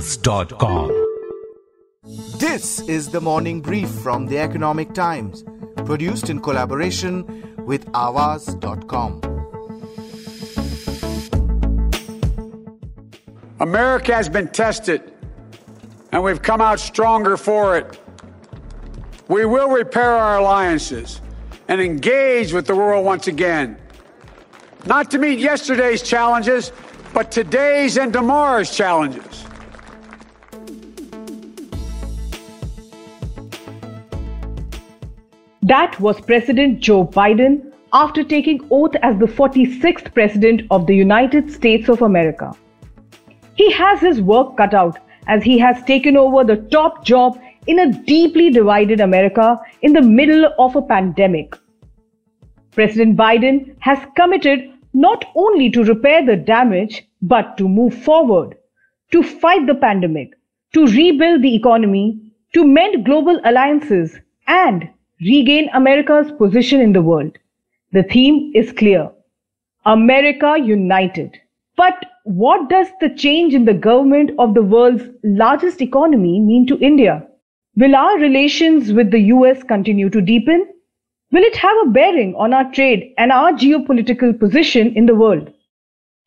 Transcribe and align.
Aawaz.com. 0.00 0.88
This 2.38 2.80
is 2.88 3.10
the 3.10 3.20
morning 3.20 3.60
brief 3.60 3.90
from 3.90 4.24
the 4.26 4.38
Economic 4.38 4.94
Times, 4.94 5.44
produced 5.84 6.30
in 6.30 6.40
collaboration 6.40 7.54
with 7.66 7.84
Aawaz.com. 7.92 9.20
America 13.60 14.14
has 14.14 14.30
been 14.30 14.48
tested, 14.48 15.02
and 16.12 16.24
we've 16.24 16.40
come 16.40 16.62
out 16.62 16.80
stronger 16.80 17.36
for 17.36 17.76
it. 17.76 18.00
We 19.28 19.44
will 19.44 19.68
repair 19.68 20.12
our 20.12 20.38
alliances 20.38 21.20
and 21.68 21.78
engage 21.78 22.54
with 22.54 22.66
the 22.66 22.74
world 22.74 23.04
once 23.04 23.26
again. 23.26 23.76
Not 24.86 25.10
to 25.10 25.18
meet 25.18 25.40
yesterday's 25.40 26.00
challenges, 26.00 26.72
but 27.12 27.30
today's 27.30 27.98
and 27.98 28.14
tomorrow's 28.14 28.74
challenges. 28.74 29.39
That 35.70 36.00
was 36.00 36.20
President 36.20 36.80
Joe 36.80 37.06
Biden 37.06 37.72
after 37.92 38.24
taking 38.24 38.60
oath 38.72 38.96
as 39.02 39.16
the 39.18 39.26
46th 39.26 40.12
President 40.12 40.62
of 40.68 40.88
the 40.88 40.96
United 40.96 41.48
States 41.52 41.88
of 41.88 42.02
America. 42.02 42.52
He 43.54 43.70
has 43.70 44.00
his 44.00 44.20
work 44.20 44.56
cut 44.56 44.74
out 44.74 44.98
as 45.28 45.44
he 45.44 45.60
has 45.60 45.80
taken 45.84 46.16
over 46.16 46.42
the 46.42 46.56
top 46.72 47.04
job 47.04 47.38
in 47.68 47.78
a 47.78 47.92
deeply 48.02 48.50
divided 48.50 48.98
America 48.98 49.60
in 49.82 49.92
the 49.92 50.02
middle 50.02 50.52
of 50.58 50.74
a 50.74 50.82
pandemic. 50.82 51.54
President 52.72 53.16
Biden 53.16 53.76
has 53.78 54.04
committed 54.16 54.72
not 54.92 55.24
only 55.36 55.70
to 55.70 55.84
repair 55.84 56.26
the 56.26 56.36
damage, 56.36 57.06
but 57.22 57.56
to 57.58 57.68
move 57.68 57.94
forward, 57.94 58.56
to 59.12 59.22
fight 59.22 59.68
the 59.68 59.76
pandemic, 59.76 60.32
to 60.74 60.86
rebuild 60.86 61.42
the 61.42 61.54
economy, 61.54 62.18
to 62.54 62.64
mend 62.66 63.04
global 63.04 63.40
alliances, 63.44 64.18
and 64.48 64.88
regain 65.20 65.68
America's 65.74 66.32
position 66.32 66.80
in 66.80 66.92
the 66.92 67.02
world. 67.02 67.36
The 67.92 68.02
theme 68.02 68.52
is 68.54 68.72
clear 68.72 69.10
America 69.84 70.56
United. 70.58 71.38
But 71.76 72.04
what 72.24 72.68
does 72.68 72.88
the 73.00 73.10
change 73.10 73.54
in 73.54 73.64
the 73.64 73.74
government 73.74 74.30
of 74.38 74.54
the 74.54 74.62
world's 74.62 75.04
largest 75.24 75.80
economy 75.80 76.38
mean 76.38 76.66
to 76.66 76.78
India? 76.78 77.26
Will 77.76 77.94
our 77.94 78.18
relations 78.18 78.92
with 78.92 79.10
the 79.10 79.20
US 79.34 79.62
continue 79.62 80.10
to 80.10 80.20
deepen? 80.20 80.66
Will 81.32 81.42
it 81.42 81.56
have 81.56 81.76
a 81.84 81.90
bearing 81.90 82.34
on 82.34 82.52
our 82.52 82.70
trade 82.72 83.14
and 83.16 83.32
our 83.32 83.52
geopolitical 83.52 84.38
position 84.38 84.92
in 84.94 85.06
the 85.06 85.14
world? 85.14 85.52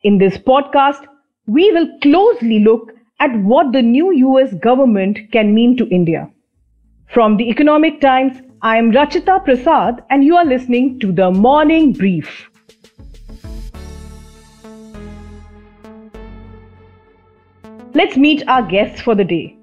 In 0.02 0.18
this 0.18 0.36
podcast, 0.38 1.06
we 1.46 1.70
will 1.72 1.88
closely 2.02 2.60
look 2.60 2.92
at 3.20 3.38
what 3.42 3.72
the 3.72 3.82
new 3.82 4.12
US 4.12 4.54
government 4.54 5.18
can 5.30 5.54
mean 5.54 5.76
to 5.76 5.88
India. 5.88 6.30
From 7.06 7.36
the 7.36 7.48
Economic 7.48 8.00
Times, 8.00 8.40
I 8.66 8.78
am 8.78 8.92
Rachita 8.92 9.40
Prasad 9.44 10.02
and 10.08 10.24
you 10.24 10.36
are 10.36 10.44
listening 10.46 10.98
to 11.00 11.12
the 11.12 11.30
Morning 11.30 11.92
Brief. 11.92 12.48
Let's 17.92 18.16
meet 18.16 18.42
our 18.48 18.62
guests 18.62 19.02
for 19.02 19.14
the 19.14 19.22
day. 19.22 19.58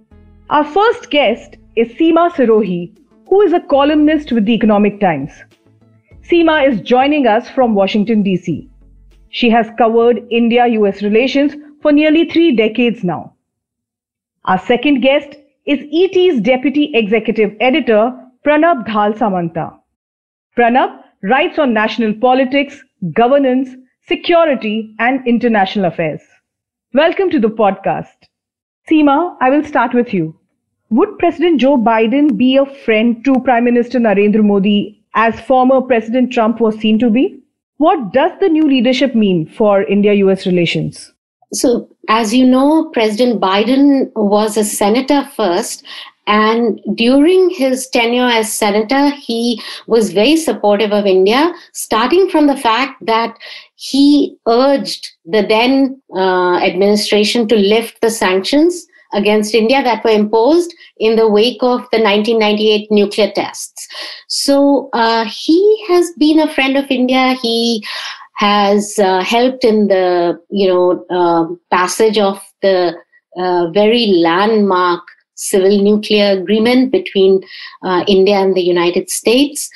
Our 0.52 0.64
first 0.64 1.10
guest 1.10 1.58
is 1.76 1.88
Seema 1.94 2.30
Sirohi, 2.30 2.96
who 3.28 3.42
is 3.42 3.54
a 3.54 3.60
columnist 3.62 4.32
with 4.32 4.46
the 4.46 4.54
Economic 4.54 5.00
Times. 5.00 5.32
Seema 6.22 6.70
is 6.70 6.80
joining 6.82 7.26
us 7.26 7.50
from 7.50 7.74
Washington, 7.74 8.22
D.C. 8.22 8.70
She 9.30 9.50
has 9.50 9.72
covered 9.80 10.28
India 10.30 10.68
US 10.78 11.02
relations 11.02 11.56
for 11.82 11.92
nearly 11.92 12.30
three 12.30 12.56
decades 12.56 13.04
now. 13.04 13.34
Our 14.46 14.60
second 14.60 15.02
guest 15.02 15.38
is 15.66 15.80
ET's 15.92 16.40
Deputy 16.42 16.92
Executive 16.94 17.58
Editor, 17.60 18.21
Pranab 18.44 18.88
Dhal 18.88 19.14
Samanta. 19.14 19.72
Pranab 20.58 21.04
writes 21.22 21.60
on 21.60 21.76
national 21.76 22.14
politics, 22.16 22.84
governance, 23.14 23.70
security, 24.08 24.96
and 24.98 25.28
international 25.28 25.86
affairs. 25.86 26.22
Welcome 26.96 27.30
to 27.30 27.40
the 27.40 27.50
podcast. 27.50 28.26
Seema, 28.90 29.38
I 29.42 29.52
will 29.52 29.64
start 29.64 29.94
with 29.94 30.12
you. 30.12 30.36
Would 30.90 31.20
President 31.20 31.62
Joe 31.62 31.78
Biden 31.78 32.36
be 32.36 32.58
a 32.58 32.66
friend 32.66 33.24
to 33.26 33.40
Prime 33.42 33.64
Minister 33.64 34.00
Narendra 34.00 34.44
Modi 34.44 35.00
as 35.14 35.40
former 35.42 35.80
President 35.80 36.34
Trump 36.34 36.60
was 36.60 36.80
seen 36.80 36.98
to 36.98 37.12
be? 37.12 37.44
What 37.78 38.12
does 38.12 38.32
the 38.40 38.50
new 38.50 38.68
leadership 38.68 39.14
mean 39.14 39.46
for 39.46 39.84
India 39.84 40.14
US 40.14 40.48
relations? 40.48 41.14
So, 41.54 41.90
as 42.08 42.34
you 42.34 42.48
know, 42.48 42.90
President 42.94 43.42
Biden 43.42 44.10
was 44.16 44.58
a 44.58 44.64
senator 44.64 45.26
first. 45.36 45.86
And 46.28 46.80
during 46.96 47.50
his 47.50 47.90
tenure 47.90 48.28
as 48.28 48.54
senator, 48.54 49.10
he 49.10 49.62
was 49.88 50.14
very 50.14 50.38
supportive 50.38 50.92
of 50.92 51.06
India, 51.06 51.52
starting 51.74 52.30
from 52.30 52.48
the 52.48 52.58
fact 52.58 53.04
that 53.06 53.38
he 53.76 54.38
urged 54.48 55.10
the 55.26 55.42
then 55.42 56.02
uh, 56.16 56.58
administration 56.58 57.48
to 57.48 57.56
lift 57.56 58.00
the 58.02 58.12
sanctions 58.12 58.86
against 59.14 59.54
India 59.54 59.84
that 59.84 60.04
were 60.04 60.12
imposed 60.12 60.74
in 60.98 61.16
the 61.16 61.28
wake 61.28 61.62
of 61.62 61.82
the 61.92 62.00
1998 62.00 62.92
nuclear 62.92 63.32
tests. 63.32 63.88
So 64.28 64.90
uh, 64.94 65.26
he 65.26 65.86
has 65.88 66.12
been 66.18 66.40
a 66.40 66.54
friend 66.54 66.78
of 66.78 66.90
India. 66.90 67.36
He 67.42 67.86
has 68.36 68.98
uh, 68.98 69.24
helped 69.24 69.64
in 69.64 69.88
the 69.88 70.40
you 70.50 70.68
know 70.68 71.06
uh, 71.10 71.46
passage 71.70 72.18
of 72.18 72.42
the 72.62 72.96
uh, 73.38 73.70
very 73.72 74.08
landmark 74.08 75.04
civil 75.42 75.82
nuclear 75.82 76.40
agreement 76.40 76.92
between 76.92 77.42
uh, 77.84 78.04
India 78.08 78.36
and 78.36 78.56
the 78.56 78.62
United 78.62 79.10
States. 79.10 79.70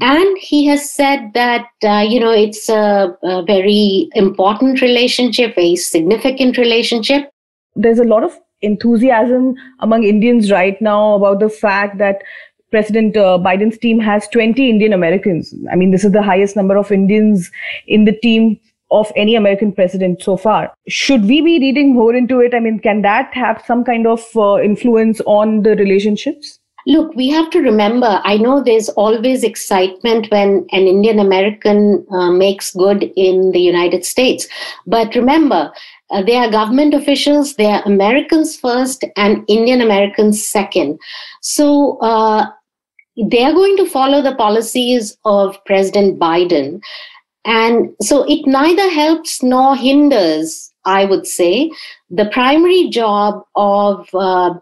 And 0.00 0.38
he 0.38 0.66
has 0.66 0.90
said 0.90 1.32
that, 1.34 1.66
uh, 1.84 2.04
you 2.08 2.18
know, 2.18 2.32
it's 2.32 2.68
a, 2.68 3.16
a 3.22 3.42
very 3.42 4.08
important 4.14 4.80
relationship, 4.80 5.54
a 5.56 5.76
significant 5.76 6.56
relationship. 6.56 7.30
There's 7.76 7.98
a 7.98 8.04
lot 8.04 8.24
of 8.24 8.38
enthusiasm 8.62 9.54
among 9.80 10.04
Indians 10.04 10.50
right 10.50 10.80
now 10.80 11.14
about 11.14 11.40
the 11.40 11.48
fact 11.48 11.98
that 11.98 12.22
President 12.70 13.16
uh, 13.16 13.38
Biden's 13.38 13.76
team 13.76 14.00
has 14.00 14.26
20 14.28 14.70
Indian 14.70 14.92
Americans. 14.94 15.54
I 15.70 15.76
mean, 15.76 15.90
this 15.90 16.04
is 16.04 16.12
the 16.12 16.22
highest 16.22 16.56
number 16.56 16.76
of 16.76 16.90
Indians 16.90 17.50
in 17.86 18.04
the 18.04 18.12
team 18.12 18.58
of 18.92 19.10
any 19.16 19.34
American 19.34 19.72
president 19.72 20.22
so 20.22 20.36
far. 20.36 20.72
Should 20.88 21.24
we 21.24 21.40
be 21.40 21.58
reading 21.58 21.94
more 21.94 22.14
into 22.14 22.40
it? 22.40 22.54
I 22.54 22.60
mean, 22.60 22.78
can 22.78 23.02
that 23.02 23.32
have 23.34 23.62
some 23.66 23.84
kind 23.84 24.06
of 24.06 24.24
uh, 24.36 24.60
influence 24.60 25.20
on 25.26 25.62
the 25.62 25.74
relationships? 25.76 26.58
Look, 26.84 27.14
we 27.14 27.28
have 27.28 27.48
to 27.50 27.60
remember, 27.60 28.20
I 28.24 28.36
know 28.38 28.60
there's 28.60 28.88
always 28.90 29.44
excitement 29.44 30.30
when 30.32 30.66
an 30.72 30.88
Indian 30.88 31.20
American 31.20 32.04
uh, 32.10 32.32
makes 32.32 32.74
good 32.74 33.04
in 33.16 33.52
the 33.52 33.60
United 33.60 34.04
States. 34.04 34.48
But 34.86 35.14
remember, 35.14 35.72
uh, 36.10 36.22
they 36.22 36.36
are 36.36 36.50
government 36.50 36.92
officials, 36.92 37.54
they 37.54 37.66
are 37.66 37.82
Americans 37.84 38.56
first 38.56 39.04
and 39.16 39.44
Indian 39.48 39.80
Americans 39.80 40.44
second. 40.44 40.98
So 41.40 41.98
uh, 41.98 42.46
they 43.16 43.44
are 43.44 43.52
going 43.52 43.76
to 43.76 43.86
follow 43.86 44.20
the 44.20 44.34
policies 44.34 45.16
of 45.24 45.56
President 45.64 46.18
Biden. 46.18 46.80
And 47.44 47.90
so 48.00 48.24
it 48.28 48.46
neither 48.46 48.88
helps 48.90 49.42
nor 49.42 49.76
hinders, 49.76 50.72
I 50.84 51.04
would 51.04 51.26
say, 51.26 51.70
the 52.10 52.26
primary 52.26 52.88
job 52.88 53.42
of 53.56 54.08
uh, 54.14 54.54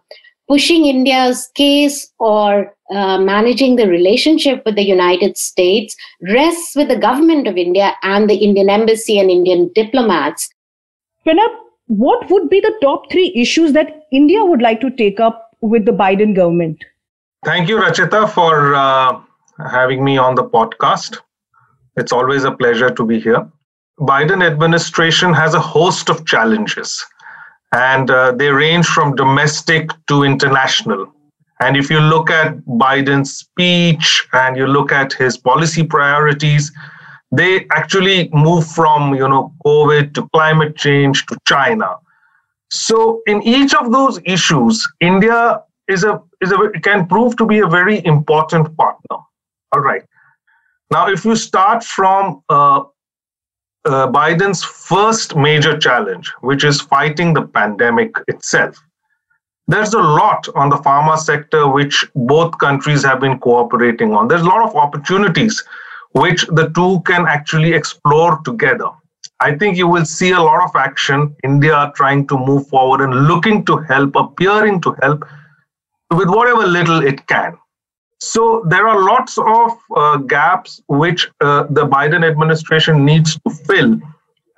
pushing 0.48 0.86
India's 0.86 1.48
case 1.54 2.10
or 2.18 2.74
uh, 2.90 3.18
managing 3.18 3.76
the 3.76 3.86
relationship 3.86 4.62
with 4.64 4.74
the 4.76 4.82
United 4.82 5.36
States 5.36 5.94
rests 6.22 6.74
with 6.74 6.88
the 6.88 6.98
government 6.98 7.46
of 7.46 7.56
India 7.56 7.94
and 8.02 8.28
the 8.28 8.36
Indian 8.36 8.68
embassy 8.68 9.18
and 9.18 9.30
Indian 9.30 9.70
diplomats. 9.74 10.48
Pranab, 11.24 11.50
what 11.86 12.28
would 12.30 12.48
be 12.48 12.60
the 12.60 12.74
top 12.80 13.10
three 13.12 13.32
issues 13.36 13.72
that 13.74 14.02
India 14.10 14.44
would 14.44 14.62
like 14.62 14.80
to 14.80 14.90
take 14.90 15.20
up 15.20 15.50
with 15.60 15.84
the 15.84 15.92
Biden 15.92 16.34
government? 16.34 16.82
Thank 17.44 17.68
you, 17.68 17.78
Rachita, 17.78 18.28
for 18.28 18.74
uh, 18.74 19.20
having 19.70 20.02
me 20.02 20.18
on 20.18 20.34
the 20.34 20.44
podcast. 20.44 21.18
It's 22.00 22.12
always 22.12 22.44
a 22.44 22.50
pleasure 22.50 22.90
to 22.90 23.04
be 23.04 23.20
here. 23.20 23.48
Biden 24.00 24.42
administration 24.42 25.34
has 25.34 25.54
a 25.54 25.60
host 25.60 26.08
of 26.08 26.24
challenges 26.26 27.04
and 27.72 28.10
uh, 28.10 28.32
they 28.32 28.48
range 28.48 28.86
from 28.86 29.14
domestic 29.14 29.90
to 30.08 30.24
international. 30.24 31.12
And 31.60 31.76
if 31.76 31.90
you 31.90 32.00
look 32.00 32.30
at 32.30 32.56
Biden's 32.64 33.36
speech 33.36 34.26
and 34.32 34.56
you 34.56 34.66
look 34.66 34.90
at 34.92 35.12
his 35.12 35.36
policy 35.36 35.84
priorities, 35.84 36.72
they 37.30 37.66
actually 37.70 38.30
move 38.32 38.66
from 38.66 39.14
you 39.14 39.28
know 39.28 39.54
COVID 39.64 40.14
to 40.14 40.28
climate 40.32 40.76
change 40.76 41.26
to 41.26 41.38
China. 41.46 41.96
So 42.70 43.20
in 43.26 43.42
each 43.42 43.74
of 43.74 43.92
those 43.92 44.20
issues, 44.24 44.88
India 45.00 45.62
is 45.86 46.02
a 46.04 46.22
is 46.40 46.50
a 46.52 46.70
can 46.80 47.06
prove 47.06 47.36
to 47.36 47.46
be 47.46 47.58
a 47.58 47.66
very 47.66 48.04
important 48.06 48.74
partner. 48.76 49.18
All 49.72 49.80
right. 49.80 50.02
Now, 50.90 51.08
if 51.08 51.24
you 51.24 51.36
start 51.36 51.84
from 51.84 52.42
uh, 52.48 52.82
uh, 53.84 54.10
Biden's 54.10 54.62
first 54.62 55.36
major 55.36 55.78
challenge, 55.78 56.32
which 56.40 56.64
is 56.64 56.80
fighting 56.80 57.32
the 57.32 57.42
pandemic 57.42 58.14
itself. 58.28 58.76
there's 59.68 59.94
a 59.94 60.02
lot 60.02 60.48
on 60.56 60.68
the 60.68 60.76
pharma 60.76 61.16
sector 61.16 61.68
which 61.68 62.04
both 62.14 62.58
countries 62.58 63.04
have 63.04 63.20
been 63.20 63.38
cooperating 63.38 64.14
on. 64.14 64.26
There's 64.26 64.42
a 64.42 64.52
lot 64.54 64.68
of 64.68 64.74
opportunities 64.74 65.62
which 66.12 66.44
the 66.46 66.70
two 66.74 67.00
can 67.06 67.26
actually 67.26 67.72
explore 67.72 68.40
together. 68.44 68.88
I 69.38 69.54
think 69.56 69.76
you 69.76 69.86
will 69.86 70.04
see 70.04 70.32
a 70.32 70.42
lot 70.42 70.64
of 70.64 70.74
action, 70.74 71.36
India 71.44 71.92
trying 71.94 72.26
to 72.26 72.36
move 72.36 72.66
forward 72.66 73.00
and 73.00 73.28
looking 73.28 73.64
to 73.66 73.76
help, 73.76 74.16
appearing 74.16 74.80
to 74.82 74.96
help 75.02 75.24
with 76.10 76.28
whatever 76.28 76.66
little 76.66 77.00
it 77.02 77.24
can. 77.28 77.56
So 78.20 78.64
there 78.68 78.86
are 78.86 79.02
lots 79.02 79.38
of 79.38 79.70
uh, 79.96 80.16
gaps 80.18 80.82
which 80.88 81.28
uh, 81.40 81.64
the 81.70 81.86
Biden 81.86 82.28
administration 82.28 83.04
needs 83.04 83.38
to 83.40 83.50
fill. 83.50 83.98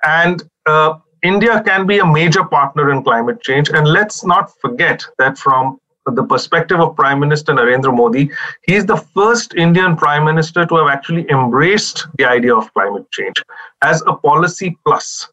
And 0.03 0.43
uh, 0.65 0.99
India 1.23 1.63
can 1.63 1.87
be 1.87 1.99
a 1.99 2.05
major 2.05 2.43
partner 2.43 2.91
in 2.91 3.03
climate 3.03 3.41
change. 3.41 3.69
And 3.69 3.87
let's 3.87 4.25
not 4.25 4.51
forget 4.59 5.05
that 5.17 5.37
from 5.37 5.79
the 6.05 6.23
perspective 6.23 6.81
of 6.81 6.97
Prime 6.97 7.21
Minister 7.21 7.53
Narendra 7.53 7.95
Modi, 7.95 8.29
he 8.63 8.75
is 8.75 8.85
the 8.85 8.97
first 8.97 9.55
Indian 9.55 9.95
Prime 9.95 10.25
Minister 10.25 10.65
to 10.65 10.75
have 10.75 10.89
actually 10.89 11.25
embraced 11.29 12.05
the 12.17 12.25
idea 12.25 12.53
of 12.53 12.73
climate 12.73 13.09
change 13.11 13.41
as 13.81 14.03
a 14.07 14.13
policy 14.13 14.77
plus, 14.85 15.29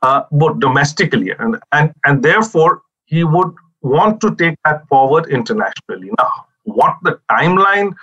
uh, 0.00 0.22
both 0.32 0.58
domestically 0.60 1.32
and, 1.38 1.58
and, 1.72 1.92
and 2.06 2.22
therefore 2.22 2.80
he 3.04 3.24
would 3.24 3.54
want 3.82 4.22
to 4.22 4.34
take 4.36 4.56
that 4.64 4.88
forward 4.88 5.26
internationally. 5.30 6.10
Now, 6.18 6.46
what 6.68 6.96
the 7.02 7.18
timeline 7.30 7.94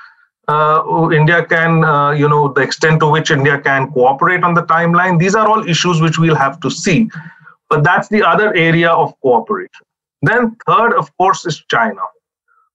uh, 0.48 1.10
India 1.12 1.46
can, 1.46 1.84
uh, 1.84 2.12
you 2.12 2.30
know, 2.30 2.54
the 2.54 2.62
extent 2.62 3.00
to 3.00 3.08
which 3.10 3.32
India 3.32 3.60
can 3.60 3.92
cooperate 3.92 4.44
on 4.44 4.54
the 4.54 4.64
timeline. 4.64 5.20
These 5.20 5.36
are 5.36 5.48
all 5.48 5.68
issues 5.68 6.02
which 6.02 6.20
we'll 6.20 6.36
have 6.36 6.60
to 6.60 6.70
see. 6.70 7.10
But 7.70 7.84
that's 7.84 8.08
the 8.10 8.24
other 8.24 8.54
area 8.54 8.92
of 8.92 9.20
cooperation. 9.22 9.86
Then, 10.22 10.56
third, 10.68 10.94
of 10.94 11.16
course, 11.18 11.46
is 11.46 11.64
China, 11.70 12.02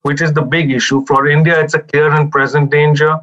which 0.02 0.20
is 0.20 0.32
the 0.32 0.42
big 0.42 0.70
issue. 0.72 1.04
For 1.06 1.28
India, 1.28 1.60
it's 1.60 1.74
a 1.74 1.80
clear 1.80 2.12
and 2.12 2.30
present 2.30 2.70
danger. 2.70 3.18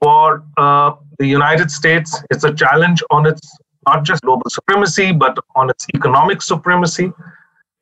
For 0.00 0.44
uh, 0.56 0.92
the 1.18 1.26
United 1.26 1.70
States, 1.70 2.22
it's 2.30 2.44
a 2.44 2.54
challenge 2.54 3.02
on 3.10 3.26
its 3.26 3.58
not 3.86 4.04
just 4.04 4.22
global 4.22 4.48
supremacy, 4.48 5.12
but 5.12 5.36
on 5.56 5.70
its 5.70 5.86
economic 5.94 6.42
supremacy. 6.42 7.12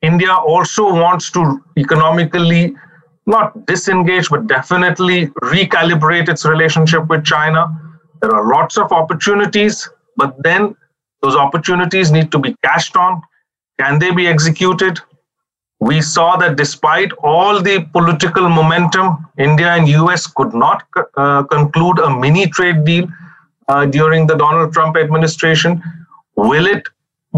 India 0.01 0.33
also 0.33 0.83
wants 0.83 1.29
to 1.31 1.63
economically 1.77 2.75
not 3.29 3.65
disengage, 3.65 4.29
but 4.29 4.47
definitely 4.47 5.27
recalibrate 5.55 6.27
its 6.27 6.45
relationship 6.45 7.07
with 7.07 7.23
China. 7.23 7.67
There 8.21 8.35
are 8.35 8.49
lots 8.49 8.77
of 8.77 8.91
opportunities, 8.91 9.87
but 10.17 10.35
then 10.43 10.75
those 11.21 11.35
opportunities 11.35 12.11
need 12.11 12.31
to 12.31 12.39
be 12.39 12.55
cashed 12.63 12.97
on. 12.97 13.21
Can 13.79 13.99
they 13.99 14.11
be 14.11 14.27
executed? 14.27 14.99
We 15.79 16.01
saw 16.01 16.35
that 16.37 16.57
despite 16.57 17.11
all 17.23 17.61
the 17.61 17.85
political 17.93 18.49
momentum, 18.49 19.27
India 19.37 19.69
and 19.69 19.87
US 19.87 20.27
could 20.27 20.53
not 20.53 20.83
uh, 21.15 21.43
conclude 21.43 21.99
a 21.99 22.09
mini 22.09 22.47
trade 22.47 22.83
deal 22.83 23.07
uh, 23.69 23.85
during 23.85 24.27
the 24.27 24.35
Donald 24.35 24.73
Trump 24.73 24.97
administration. 24.97 25.81
Will 26.35 26.65
it 26.65 26.87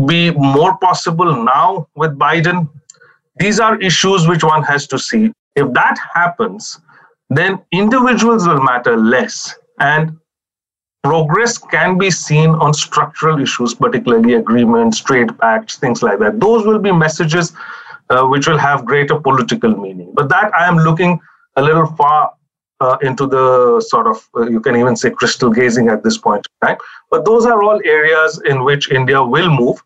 be 0.08 0.32
more 0.32 0.78
possible 0.78 1.44
now 1.44 1.88
with 1.96 2.18
Biden? 2.18 2.68
These 3.38 3.60
are 3.60 3.80
issues 3.80 4.28
which 4.28 4.44
one 4.44 4.64
has 4.64 4.88
to 4.88 4.98
see. 4.98 5.32
If 5.56 5.72
that 5.74 5.98
happens, 6.14 6.80
then 7.30 7.60
individuals 7.72 8.48
will 8.48 8.62
matter 8.62 8.98
less 8.98 9.56
and 9.80 10.18
progress 11.04 11.58
can 11.58 11.98
be 11.98 12.12
seen 12.12 12.50
on 12.50 12.74
structural 12.74 13.42
issues, 13.42 13.74
particularly 13.74 14.36
agreements, 14.36 15.00
trade 15.00 15.38
pacts, 15.40 15.78
things 15.78 16.04
like 16.04 16.20
that. 16.20 16.40
Those 16.40 16.66
will 16.66 16.80
be 16.80 16.92
messages 16.92 17.54
uh, 18.10 18.26
which 18.26 18.48
will 18.48 18.58
have 18.58 18.86
greater 18.86 19.20
political 19.20 19.76
meaning. 19.76 20.12
But 20.14 20.30
that 20.30 20.54
I 20.54 20.68
am 20.68 20.78
looking 20.78 21.20
a 21.56 21.62
little 21.62 21.88
far 21.88 22.34
uh, 22.82 22.98
into 23.02 23.28
the 23.28 23.82
sort 23.88 24.08
of, 24.08 24.28
uh, 24.36 24.48
you 24.50 24.60
can 24.60 24.76
even 24.76 24.96
say 24.96 25.10
crystal 25.12 25.50
gazing 25.50 25.88
at 25.88 26.04
this 26.04 26.18
point 26.18 26.46
in 26.46 26.68
time. 26.68 26.78
But 27.10 27.26
those 27.26 27.46
are 27.46 27.64
all 27.64 27.80
areas 27.86 28.42
in 28.46 28.64
which 28.64 28.92
India 28.92 29.24
will 29.24 29.50
move. 29.50 29.82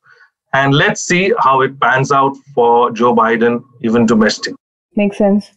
And 0.53 0.73
let's 0.73 1.01
see 1.01 1.33
how 1.39 1.61
it 1.61 1.79
pans 1.79 2.11
out 2.11 2.35
for 2.53 2.91
Joe 2.91 3.13
Biden, 3.13 3.63
even 3.81 4.05
domestic. 4.05 4.55
Makes 4.95 5.17
sense. 5.17 5.51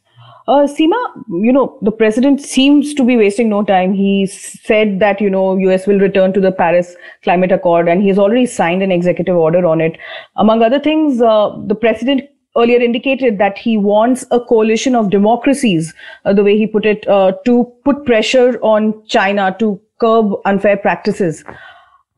Uh, 0.49 0.67
Seema, 0.67 0.97
you 1.29 1.53
know, 1.53 1.79
the 1.83 1.93
president 1.93 2.41
seems 2.41 2.95
to 2.95 3.05
be 3.05 3.19
wasting 3.19 3.51
no 3.51 3.63
time. 3.63 3.93
He 3.93 4.25
said 4.25 4.99
that, 4.99 5.21
you 5.21 5.29
know, 5.29 5.59
US 5.59 5.87
will 5.87 5.99
return 5.99 6.33
to 6.33 6.41
the 6.41 6.51
Paris 6.51 6.97
Climate 7.23 7.53
Accord 7.53 7.87
and 7.87 8.03
he's 8.03 8.19
already 8.19 8.47
signed 8.47 8.83
an 8.83 8.91
executive 8.91 9.37
order 9.37 9.67
on 9.67 9.83
it. 9.83 9.99
Among 10.37 10.63
other 10.63 10.81
things, 10.81 11.21
uh, 11.21 11.55
the 11.67 11.75
president 11.75 12.23
earlier 12.57 12.81
indicated 12.81 13.37
that 13.37 13.59
he 13.59 13.77
wants 13.77 14.25
a 14.31 14.41
coalition 14.41 14.95
of 14.95 15.11
democracies, 15.11 15.93
uh, 16.25 16.33
the 16.33 16.43
way 16.43 16.57
he 16.57 16.67
put 16.67 16.87
it, 16.87 17.07
uh, 17.09 17.33
to 17.45 17.71
put 17.85 18.07
pressure 18.07 18.59
on 18.63 19.05
China 19.07 19.55
to 19.59 19.79
curb 20.01 20.33
unfair 20.47 20.79
practices. 20.79 21.45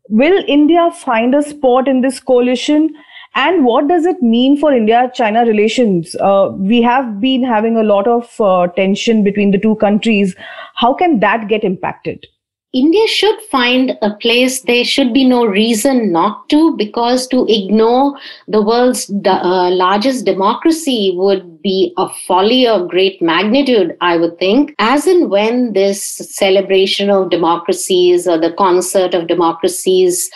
Will 0.09 0.45
India 0.47 0.89
find 0.93 1.35
a 1.35 1.43
spot 1.43 1.89
in 1.89 2.01
this 2.01 2.21
coalition? 2.21 2.95
And 3.35 3.65
what 3.65 3.87
does 3.87 4.07
it 4.07 4.21
mean 4.23 4.59
for 4.59 4.73
India 4.73 5.11
China 5.15 5.45
relations? 5.45 6.17
Uh, 6.17 6.51
we 6.57 6.83
have 6.83 7.21
been 7.21 7.45
having 7.45 7.77
a 7.77 7.85
lot 7.85 8.09
of 8.09 8.41
uh, 8.41 8.67
tension 8.69 9.23
between 9.23 9.53
the 9.53 9.59
two 9.59 9.77
countries. 9.77 10.35
How 10.75 10.95
can 10.95 11.21
that 11.21 11.49
get 11.49 11.63
impacted? 11.63 12.27
India 12.73 13.05
should 13.09 13.41
find 13.51 13.99
a 14.01 14.15
place. 14.15 14.63
There 14.63 14.85
should 14.85 15.13
be 15.13 15.25
no 15.25 15.45
reason 15.45 16.13
not 16.13 16.49
to, 16.51 16.77
because 16.77 17.27
to 17.29 17.45
ignore 17.49 18.17
the 18.47 18.63
world's 18.63 19.11
uh, 19.11 19.71
largest 19.71 20.25
democracy 20.25 21.13
would 21.17 21.61
be 21.63 21.93
a 21.99 22.09
folly 22.29 22.69
of 22.69 22.89
great 22.89 23.21
magnitude, 23.21 23.97
I 24.01 24.17
would 24.19 24.39
think. 24.39 24.75
As 24.79 25.09
and 25.09 25.31
when 25.31 25.73
this 25.73 26.05
celebration 26.05 27.11
of 27.11 27.31
democracies 27.31 28.29
or 28.29 28.39
the 28.39 28.53
concert 28.53 29.15
of 29.15 29.27
democracies 29.27 30.31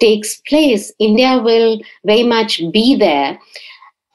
takes 0.00 0.40
place, 0.48 0.92
India 0.98 1.38
will 1.38 1.80
very 2.04 2.22
much 2.22 2.60
be 2.72 2.96
there. 2.96 3.38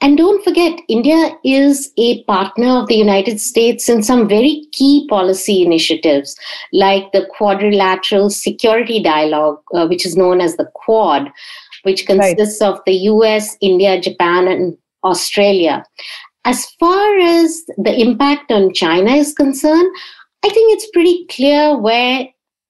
And 0.02 0.18
don't 0.18 0.44
forget, 0.44 0.78
India 0.88 1.30
is 1.42 1.90
a 1.96 2.22
partner 2.24 2.68
of 2.68 2.86
the 2.86 2.96
United 2.96 3.40
States 3.40 3.88
in 3.88 4.02
some 4.02 4.28
very 4.28 4.66
key 4.72 5.06
policy 5.08 5.62
initiatives, 5.62 6.36
like 6.72 7.10
the 7.12 7.26
Quadrilateral 7.36 8.28
Security 8.28 9.02
Dialogue, 9.02 9.58
uh, 9.72 9.86
which 9.86 10.04
is 10.04 10.16
known 10.16 10.40
as 10.40 10.56
the 10.56 10.70
Quad, 10.74 11.30
which 11.84 12.06
consists 12.06 12.60
right. 12.60 12.68
of 12.68 12.80
the 12.84 12.92
US, 12.92 13.56
India, 13.62 13.98
Japan, 14.00 14.46
and 14.48 14.76
Australia. 15.02 15.82
As 16.44 16.66
far 16.78 17.18
as 17.18 17.64
the 17.78 17.98
impact 17.98 18.52
on 18.52 18.74
China 18.74 19.12
is 19.12 19.32
concerned, 19.32 19.90
I 20.44 20.50
think 20.50 20.74
it's 20.74 20.90
pretty 20.90 21.26
clear 21.26 21.76
where 21.76 22.28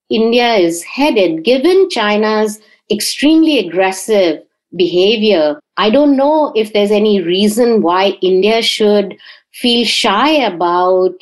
India 0.09 0.55
is 0.55 0.83
headed, 0.85 1.45
given 1.45 1.91
China's 1.91 2.61
extremely 2.91 3.59
aggressive 3.59 4.43
behavior. 4.77 5.61
I 5.77 5.91
don't 5.91 6.17
know 6.17 6.53
if 6.55 6.73
there's 6.73 6.91
any 6.91 7.23
reason 7.23 7.83
why 7.83 8.19
India 8.23 8.63
should 8.63 9.17
feel 9.53 9.85
shy 9.85 10.31
about 10.31 11.15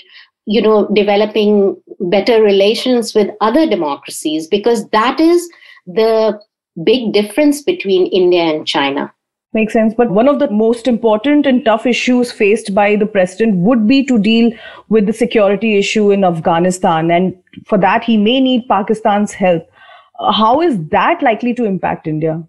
you 0.46 0.60
know 0.60 0.88
developing 0.92 1.76
better 2.00 2.42
relations 2.42 3.14
with 3.14 3.30
other 3.40 3.68
democracies 3.68 4.46
because 4.46 4.88
that 4.90 5.20
is 5.20 5.48
the 5.86 6.38
big 6.82 7.12
difference 7.12 7.62
between 7.62 8.06
India 8.06 8.42
and 8.42 8.66
China. 8.66 9.12
Makes 9.52 9.72
sense. 9.72 9.94
But 9.94 10.10
one 10.10 10.26
of 10.26 10.40
the 10.40 10.50
most 10.50 10.88
important 10.88 11.46
and 11.46 11.64
tough 11.64 11.86
issues 11.86 12.32
faced 12.32 12.74
by 12.74 12.96
the 12.96 13.06
president 13.06 13.56
would 13.58 13.86
be 13.86 14.04
to 14.06 14.18
deal 14.18 14.50
with 14.88 15.06
the 15.06 15.12
security 15.12 15.78
issue 15.78 16.10
in 16.10 16.24
Afghanistan. 16.24 17.12
And 17.12 17.36
for 17.64 17.78
that, 17.78 18.02
he 18.02 18.16
may 18.16 18.40
need 18.40 18.66
Pakistan's 18.68 19.32
help. 19.32 19.64
How 20.32 20.60
is 20.60 20.78
that 20.88 21.22
likely 21.22 21.54
to 21.54 21.64
impact 21.64 22.06
India? 22.06 22.42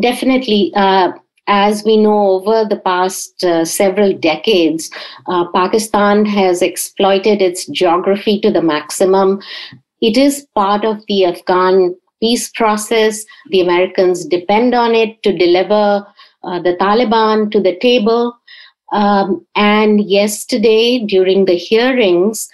Definitely. 0.00 0.72
Uh, 0.74 1.12
as 1.46 1.82
we 1.84 1.96
know, 1.96 2.30
over 2.30 2.64
the 2.64 2.76
past 2.76 3.42
uh, 3.42 3.64
several 3.64 4.12
decades, 4.12 4.90
uh, 5.26 5.46
Pakistan 5.52 6.24
has 6.24 6.62
exploited 6.62 7.42
its 7.42 7.66
geography 7.66 8.40
to 8.40 8.52
the 8.52 8.62
maximum. 8.62 9.40
It 10.00 10.16
is 10.16 10.46
part 10.54 10.84
of 10.84 11.04
the 11.08 11.24
Afghan 11.24 11.96
peace 12.20 12.50
process. 12.50 13.24
The 13.50 13.62
Americans 13.62 14.24
depend 14.24 14.74
on 14.74 14.94
it 14.94 15.22
to 15.24 15.36
deliver 15.36 16.06
uh, 16.44 16.60
the 16.60 16.76
Taliban 16.80 17.50
to 17.50 17.60
the 17.60 17.76
table. 17.78 18.36
Um, 18.92 19.44
and 19.54 20.08
yesterday, 20.08 21.04
during 21.04 21.44
the 21.44 21.56
hearings, 21.56 22.48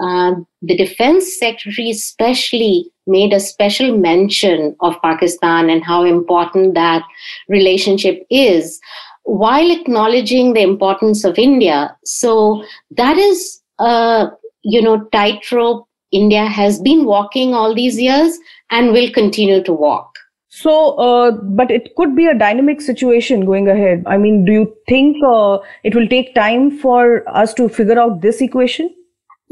uh, 0.00 0.34
the 0.62 0.76
defense 0.76 1.38
secretary 1.38 1.90
especially 1.90 2.90
made 3.06 3.32
a 3.32 3.40
special 3.40 3.96
mention 3.96 4.74
of 4.80 5.00
Pakistan 5.02 5.68
and 5.68 5.84
how 5.84 6.04
important 6.04 6.74
that 6.74 7.02
relationship 7.48 8.24
is 8.30 8.80
while 9.24 9.70
acknowledging 9.70 10.52
the 10.52 10.62
importance 10.62 11.24
of 11.24 11.38
India. 11.38 11.96
So 12.04 12.64
that 12.92 13.18
is 13.18 13.60
a 13.78 14.28
you 14.62 14.80
know 14.80 15.04
tightrope 15.12 15.86
India 16.12 16.46
has 16.46 16.80
been 16.80 17.04
walking 17.04 17.54
all 17.54 17.74
these 17.74 18.00
years 18.00 18.38
and 18.70 18.92
will 18.92 19.10
continue 19.10 19.62
to 19.64 19.72
walk. 19.72 20.18
So, 20.48 20.96
uh, 20.96 21.30
but 21.30 21.70
it 21.70 21.94
could 21.96 22.14
be 22.14 22.26
a 22.26 22.34
dynamic 22.34 22.82
situation 22.82 23.46
going 23.46 23.68
ahead. 23.68 24.04
I 24.06 24.18
mean, 24.18 24.44
do 24.44 24.52
you 24.52 24.76
think 24.86 25.16
uh, 25.26 25.58
it 25.82 25.94
will 25.94 26.06
take 26.06 26.34
time 26.34 26.70
for 26.78 27.26
us 27.26 27.54
to 27.54 27.70
figure 27.70 27.98
out 27.98 28.20
this 28.20 28.42
equation? 28.42 28.94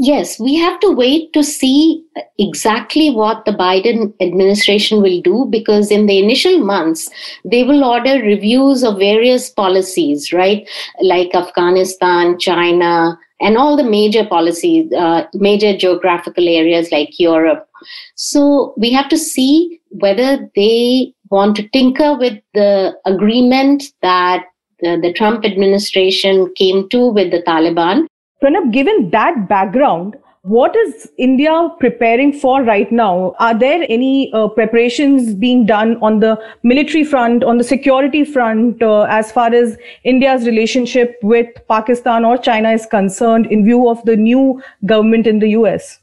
Yes, 0.02 0.40
we 0.40 0.56
have 0.56 0.80
to 0.80 0.90
wait 0.90 1.34
to 1.34 1.44
see 1.44 2.02
exactly 2.38 3.10
what 3.10 3.44
the 3.44 3.52
Biden 3.52 4.14
administration 4.18 5.02
will 5.02 5.20
do 5.20 5.46
because 5.50 5.90
in 5.90 6.06
the 6.06 6.18
initial 6.18 6.56
months, 6.56 7.10
they 7.44 7.64
will 7.64 7.84
order 7.84 8.14
reviews 8.14 8.82
of 8.82 8.96
various 8.96 9.50
policies, 9.50 10.32
right? 10.32 10.66
Like 11.02 11.34
Afghanistan, 11.34 12.38
China, 12.38 13.18
and 13.42 13.58
all 13.58 13.76
the 13.76 13.84
major 13.84 14.24
policies, 14.24 14.90
uh, 14.94 15.24
major 15.34 15.76
geographical 15.76 16.48
areas 16.48 16.90
like 16.90 17.20
Europe. 17.20 17.68
So 18.14 18.72
we 18.78 18.90
have 18.92 19.10
to 19.10 19.18
see 19.18 19.82
whether 19.90 20.50
they 20.56 21.12
want 21.28 21.56
to 21.56 21.68
tinker 21.68 22.16
with 22.16 22.40
the 22.54 22.94
agreement 23.04 23.84
that 24.00 24.46
the, 24.80 24.98
the 24.98 25.12
Trump 25.12 25.44
administration 25.44 26.50
came 26.56 26.88
to 26.88 27.08
with 27.08 27.32
the 27.32 27.42
Taliban. 27.42 28.06
Pranab, 28.42 28.72
given 28.72 29.10
that 29.10 29.48
background, 29.48 30.16
what 30.42 30.74
is 30.74 31.10
India 31.18 31.68
preparing 31.78 32.32
for 32.32 32.62
right 32.62 32.90
now? 32.90 33.34
Are 33.38 33.52
there 33.52 33.84
any 33.90 34.32
uh, 34.32 34.48
preparations 34.48 35.34
being 35.34 35.66
done 35.66 35.98
on 36.00 36.20
the 36.20 36.42
military 36.62 37.04
front, 37.04 37.44
on 37.44 37.58
the 37.58 37.64
security 37.64 38.24
front, 38.24 38.82
uh, 38.82 39.02
as 39.02 39.30
far 39.30 39.52
as 39.52 39.76
India's 40.04 40.46
relationship 40.46 41.18
with 41.22 41.48
Pakistan 41.68 42.24
or 42.24 42.38
China 42.38 42.72
is 42.72 42.86
concerned 42.86 43.46
in 43.46 43.62
view 43.66 43.90
of 43.90 44.02
the 44.06 44.16
new 44.16 44.62
government 44.86 45.26
in 45.26 45.38
the 45.40 45.50
US? 45.50 45.98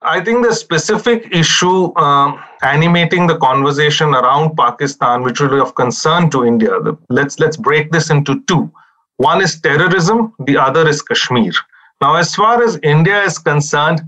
I 0.00 0.24
think 0.24 0.46
the 0.46 0.54
specific 0.54 1.28
issue 1.30 1.94
um, 1.96 2.42
animating 2.62 3.26
the 3.26 3.36
conversation 3.36 4.14
around 4.14 4.56
Pakistan, 4.56 5.22
which 5.22 5.40
will 5.40 5.50
be 5.50 5.58
of 5.58 5.74
concern 5.74 6.30
to 6.30 6.46
India, 6.46 6.70
let's 7.10 7.38
let's 7.38 7.58
break 7.58 7.92
this 7.92 8.08
into 8.08 8.40
two. 8.46 8.72
One 9.18 9.42
is 9.42 9.60
terrorism, 9.60 10.32
the 10.46 10.56
other 10.56 10.88
is 10.88 11.02
Kashmir. 11.02 11.52
Now, 12.00 12.14
as 12.14 12.34
far 12.34 12.62
as 12.62 12.78
India 12.82 13.20
is 13.22 13.36
concerned, 13.38 14.00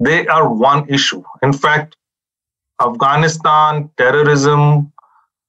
they 0.00 0.26
are 0.26 0.48
one 0.48 0.88
issue. 0.88 1.22
In 1.42 1.52
fact, 1.52 1.96
Afghanistan, 2.80 3.90
terrorism, 3.98 4.90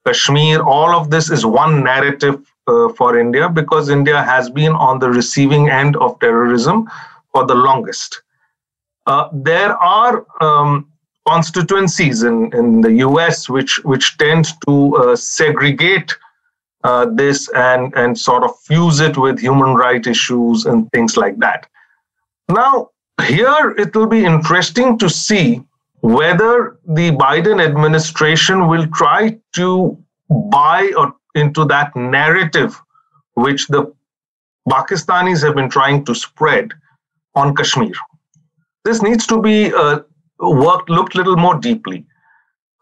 Kashmir, 0.06 0.62
all 0.62 0.92
of 0.92 1.10
this 1.10 1.30
is 1.30 1.46
one 1.46 1.82
narrative 1.82 2.42
uh, 2.68 2.90
for 2.90 3.18
India 3.18 3.48
because 3.48 3.90
India 3.90 4.22
has 4.22 4.50
been 4.50 4.74
on 4.74 5.00
the 5.00 5.10
receiving 5.10 5.70
end 5.70 5.96
of 5.98 6.20
terrorism 6.20 6.90
for 7.32 7.46
the 7.46 7.56
longest. 7.56 8.22
Uh, 9.06 9.30
there 9.32 9.78
are 9.78 10.26
um, 10.42 10.92
constituencies 11.26 12.24
in, 12.24 12.54
in 12.54 12.82
the 12.82 12.94
US 13.08 13.48
which, 13.48 13.84
which 13.86 14.18
tend 14.18 14.48
to 14.68 14.96
uh, 14.98 15.16
segregate 15.16 16.16
uh, 16.84 17.08
this 17.14 17.50
and, 17.56 17.94
and 17.96 18.18
sort 18.18 18.44
of 18.44 18.58
fuse 18.62 19.00
it 19.00 19.18
with 19.18 19.40
human 19.40 19.76
rights 19.76 20.08
issues 20.08 20.66
and 20.66 20.90
things 20.92 21.18
like 21.18 21.38
that. 21.40 21.68
Now, 22.48 22.90
here 23.24 23.76
it 23.78 23.96
will 23.96 24.08
be 24.08 24.24
interesting 24.24 24.98
to 25.00 25.10
see 25.10 25.62
whether 26.02 26.80
the 26.88 27.12
Biden 27.12 27.64
administration 27.64 28.68
will 28.68 28.88
try 28.88 29.38
to 29.54 29.98
buy 30.30 30.92
or 30.98 31.16
into 31.36 31.66
that 31.66 31.96
narrative 31.96 32.82
which 33.34 33.68
the 33.68 33.94
Pakistanis 34.68 35.44
have 35.44 35.56
been 35.56 35.70
trying 35.70 36.06
to 36.06 36.16
spread 36.16 36.72
on 37.36 37.56
Kashmir 37.56 37.94
this 38.90 39.02
needs 39.02 39.28
to 39.28 39.42
be 39.42 39.74
uh, 39.74 40.00
worked, 40.40 40.90
looked 40.90 41.16
a 41.16 41.18
little 41.18 41.38
more 41.38 41.56
deeply. 41.56 42.06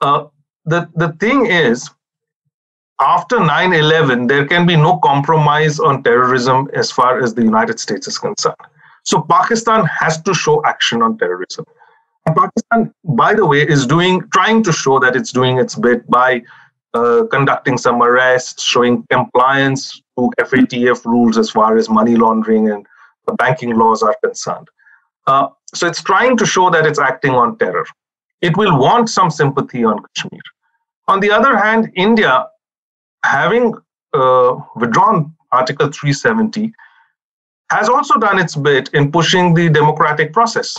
Uh, 0.02 0.26
the, 0.66 0.90
the 0.96 1.12
thing 1.14 1.48
is, 1.48 1.90
after 3.00 3.40
9 3.40 3.74
11, 3.74 4.28
there 4.28 4.46
can 4.46 4.66
be 4.66 4.76
no 4.76 4.98
compromise 4.98 5.80
on 5.80 6.04
terrorism 6.04 6.70
as 6.74 6.92
far 6.92 7.22
as 7.22 7.34
the 7.34 7.44
United 7.44 7.80
States 7.80 8.08
is 8.08 8.18
concerned. 8.18 8.56
So 9.04 9.22
Pakistan 9.22 9.86
has 9.86 10.22
to 10.24 10.34
show 10.34 10.64
action 10.66 11.02
on 11.02 11.18
terrorism. 11.18 11.66
And 12.26 12.36
Pakistan, 12.36 12.94
by 13.04 13.34
the 13.34 13.46
way, 13.46 13.62
is 13.62 13.86
doing 13.86 14.22
trying 14.34 14.64
to 14.64 14.72
show 14.72 15.00
that 15.00 15.16
it's 15.16 15.32
doing 15.32 15.60
its 15.60 15.76
bit 15.76 16.06
by 16.10 16.42
uh, 16.94 17.24
conducting 17.32 17.78
some 17.78 18.02
arrests, 18.02 18.64
showing 18.64 19.06
compliance 19.10 20.02
to 20.18 20.32
FATF 20.40 21.06
rules 21.06 21.38
as 21.38 21.50
far 21.50 21.78
as 21.78 21.90
money 21.90 22.16
laundering 22.16 22.70
and 22.72 22.86
banking 23.38 23.78
laws 23.78 24.02
are 24.02 24.16
concerned. 24.24 24.68
Uh, 25.28 25.50
so 25.74 25.88
it's 25.88 26.02
trying 26.02 26.36
to 26.38 26.46
show 26.46 26.70
that 26.70 26.86
it's 26.86 27.00
acting 27.00 27.32
on 27.32 27.58
terror. 27.58 27.86
It 28.42 28.56
will 28.58 28.78
want 28.80 29.10
some 29.10 29.30
sympathy 29.30 29.84
on 29.84 30.00
Kashmir. 30.16 30.42
On 31.08 31.20
the 31.20 31.32
other 31.32 31.58
hand, 31.58 31.92
India, 31.96 32.48
having 33.28 33.74
uh, 34.14 34.56
withdrawn 34.76 35.36
Article 35.52 35.88
370, 35.88 36.74
has 37.70 37.90
also 37.90 38.16
done 38.18 38.40
its 38.40 38.56
bit 38.56 38.90
in 38.94 39.12
pushing 39.12 39.54
the 39.54 39.70
democratic 39.70 40.32
process. 40.34 40.78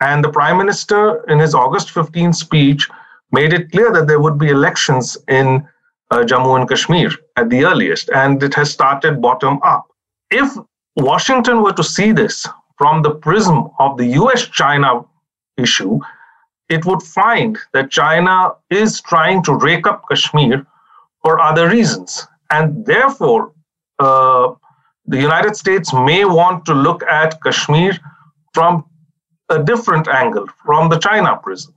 And 0.00 0.24
the 0.24 0.30
Prime 0.30 0.56
Minister, 0.56 1.22
in 1.28 1.38
his 1.38 1.54
August 1.54 1.90
15 1.90 2.32
speech, 2.32 2.88
made 3.32 3.52
it 3.52 3.70
clear 3.70 3.92
that 3.92 4.06
there 4.06 4.20
would 4.20 4.38
be 4.38 4.48
elections 4.48 5.18
in 5.28 5.68
uh, 6.10 6.24
Jammu 6.24 6.58
and 6.58 6.68
Kashmir 6.68 7.10
at 7.36 7.50
the 7.50 7.64
earliest, 7.64 8.10
and 8.10 8.42
it 8.42 8.54
has 8.54 8.70
started 8.70 9.20
bottom 9.20 9.60
up. 9.62 9.86
If 10.30 10.56
Washington 10.96 11.62
were 11.62 11.74
to 11.74 11.84
see 11.84 12.12
this 12.12 12.48
from 12.78 13.02
the 13.02 13.14
prism 13.14 13.70
of 13.78 13.98
the 13.98 14.06
US 14.20 14.48
China 14.48 15.04
issue, 15.58 16.00
it 16.68 16.84
would 16.86 17.02
find 17.02 17.58
that 17.74 17.90
China 17.90 18.52
is 18.70 19.00
trying 19.02 19.42
to 19.44 19.54
rake 19.54 19.86
up 19.86 20.04
Kashmir 20.08 20.66
for 21.22 21.40
other 21.40 21.68
reasons. 21.68 22.26
And 22.50 22.84
therefore, 22.84 23.52
uh, 23.98 24.54
the 25.06 25.20
United 25.20 25.56
States 25.56 25.92
may 25.92 26.24
want 26.24 26.64
to 26.66 26.74
look 26.74 27.02
at 27.04 27.42
Kashmir 27.42 27.98
from 28.54 28.84
a 29.48 29.62
different 29.62 30.08
angle, 30.08 30.46
from 30.64 30.88
the 30.88 30.98
China 30.98 31.38
prism. 31.42 31.74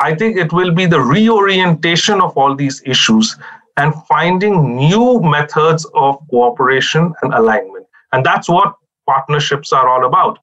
I 0.00 0.14
think 0.14 0.36
it 0.36 0.52
will 0.52 0.72
be 0.72 0.86
the 0.86 1.00
reorientation 1.00 2.20
of 2.20 2.36
all 2.36 2.54
these 2.54 2.82
issues 2.84 3.36
and 3.76 3.94
finding 4.06 4.76
new 4.76 5.20
methods 5.20 5.86
of 5.94 6.18
cooperation 6.30 7.12
and 7.22 7.34
alignment. 7.34 7.86
And 8.12 8.24
that's 8.24 8.48
what 8.48 8.74
partnerships 9.06 9.72
are 9.72 9.88
all 9.88 10.06
about. 10.06 10.38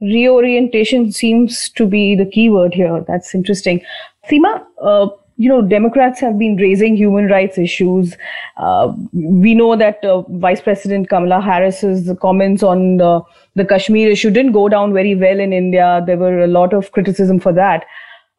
Reorientation 0.00 1.12
seems 1.12 1.70
to 1.70 1.86
be 1.86 2.14
the 2.14 2.26
key 2.26 2.50
word 2.50 2.74
here. 2.74 3.04
That's 3.06 3.34
interesting. 3.34 3.82
Seema, 4.28 4.64
uh, 4.82 5.08
you 5.36 5.48
know, 5.48 5.62
Democrats 5.62 6.20
have 6.20 6.38
been 6.38 6.56
raising 6.56 6.96
human 6.96 7.26
rights 7.26 7.58
issues. 7.58 8.16
Uh, 8.56 8.92
we 9.12 9.54
know 9.54 9.76
that 9.76 10.04
uh, 10.04 10.22
Vice 10.28 10.60
President 10.60 11.08
Kamala 11.08 11.40
Harris's 11.40 12.10
comments 12.20 12.62
on 12.62 12.98
the, 12.98 13.20
the, 13.56 13.64
Kashmir 13.64 14.10
issue 14.10 14.30
didn't 14.30 14.52
go 14.52 14.68
down 14.68 14.92
very 14.92 15.14
well 15.14 15.40
in 15.40 15.52
India. 15.52 16.02
There 16.06 16.16
were 16.16 16.40
a 16.40 16.46
lot 16.46 16.72
of 16.72 16.92
criticism 16.92 17.40
for 17.40 17.52
that. 17.52 17.84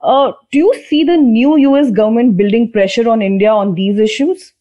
Uh, 0.02 0.32
do 0.52 0.60
you 0.60 0.74
see 0.88 1.04
the 1.04 1.18
new 1.18 1.58
US 1.58 1.92
government 1.92 2.38
building 2.38 2.72
pressure 2.72 3.10
on 3.10 3.22
India 3.22 3.52
on 3.52 3.76
these 3.76 4.00
issues? 4.00 4.54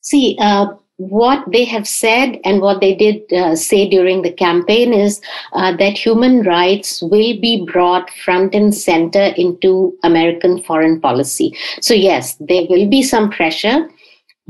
See, 0.00 0.36
uh, 0.40 0.66
what 0.98 1.44
they 1.52 1.64
have 1.64 1.86
said 1.86 2.38
and 2.44 2.60
what 2.60 2.80
they 2.80 2.94
did 2.94 3.32
uh, 3.32 3.54
say 3.54 3.88
during 3.88 4.22
the 4.22 4.32
campaign 4.32 4.92
is 4.92 5.20
uh, 5.52 5.74
that 5.76 5.96
human 5.96 6.42
rights 6.42 7.00
will 7.02 7.40
be 7.40 7.64
brought 7.64 8.10
front 8.10 8.52
and 8.52 8.74
center 8.74 9.32
into 9.36 9.96
American 10.02 10.60
foreign 10.64 11.00
policy. 11.00 11.56
So, 11.80 11.94
yes, 11.94 12.36
there 12.40 12.66
will 12.68 12.88
be 12.88 13.02
some 13.04 13.30
pressure 13.30 13.88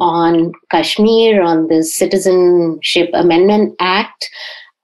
on 0.01 0.53
Kashmir, 0.71 1.43
on 1.43 1.69
the 1.69 1.85
Citizenship 1.85 3.11
Amendment 3.13 3.77
Act. 3.79 4.31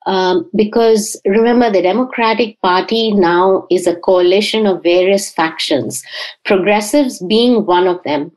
Um, 0.06 0.50
because 0.54 1.18
remember, 1.24 1.70
the 1.70 1.80
Democratic 1.80 2.60
Party 2.60 3.10
now 3.12 3.66
is 3.70 3.86
a 3.86 3.96
coalition 3.96 4.66
of 4.66 4.82
various 4.82 5.30
factions, 5.30 6.04
progressives 6.44 7.24
being 7.24 7.64
one 7.64 7.86
of 7.86 8.02
them 8.02 8.30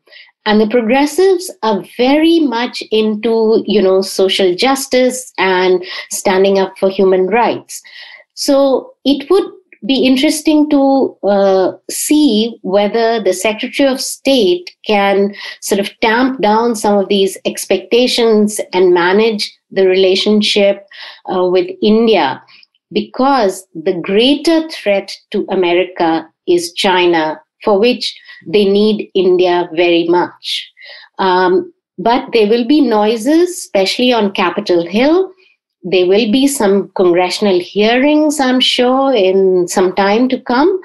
and 0.47 0.61
the 0.61 0.67
progressives 0.67 1.51
are 1.61 1.83
very 1.97 2.39
much 2.39 2.81
into 2.89 3.63
you 3.67 3.81
know 3.81 4.01
social 4.01 4.55
justice 4.55 5.33
and 5.37 5.85
standing 6.09 6.57
up 6.57 6.73
for 6.79 6.89
human 6.89 7.27
rights. 7.27 7.81
So 8.33 8.93
it 9.03 9.29
would 9.29 9.51
be 9.85 10.05
interesting 10.05 10.69
to 10.69 11.17
uh, 11.23 11.73
see 11.91 12.57
whether 12.61 13.21
the 13.21 13.33
Secretary 13.33 13.89
of 13.89 13.99
State 13.99 14.71
can 14.85 15.35
sort 15.61 15.79
of 15.79 15.91
tamp 15.99 16.41
down 16.41 16.75
some 16.75 16.97
of 16.97 17.09
these 17.09 17.37
expectations 17.45 18.61
and 18.73 18.93
manage 18.93 19.53
the 19.69 19.85
relationship 19.85 20.87
uh, 21.31 21.45
with 21.45 21.67
India. 21.81 22.41
Because 22.91 23.67
the 23.75 23.99
greater 24.01 24.69
threat 24.69 25.13
to 25.31 25.45
America 25.49 26.25
is 26.47 26.71
China, 26.73 27.41
for 27.63 27.77
which 27.77 28.17
they 28.45 28.65
need 28.65 29.09
India 29.13 29.69
very 29.73 30.07
much. 30.07 30.71
Um, 31.19 31.73
but 31.97 32.29
there 32.31 32.47
will 32.47 32.65
be 32.65 32.81
noises, 32.81 33.49
especially 33.49 34.13
on 34.13 34.33
Capitol 34.33 34.85
Hill. 34.85 35.31
There 35.83 36.05
will 36.05 36.31
be 36.31 36.47
some 36.47 36.89
congressional 36.95 37.59
hearings, 37.59 38.39
I'm 38.39 38.59
sure, 38.59 39.13
in 39.13 39.67
some 39.67 39.95
time 39.95 40.29
to 40.29 40.39
come. 40.41 40.79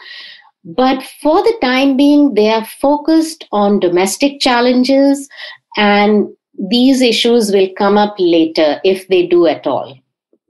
But 0.64 1.02
for 1.21 1.42
the 1.42 1.56
time 1.61 1.97
being, 1.97 2.35
they 2.35 2.50
are 2.50 2.64
focused 2.64 3.47
on 3.52 3.80
domestic 3.80 4.40
challenges, 4.40 5.28
and 5.76 6.28
these 6.71 7.02
issues 7.02 7.50
will 7.52 7.68
come 7.76 7.99
up 7.99 8.14
later 8.18 8.80
if 8.85 9.09
they 9.09 9.26
do 9.26 9.47
at 9.47 9.66
all. 9.66 9.99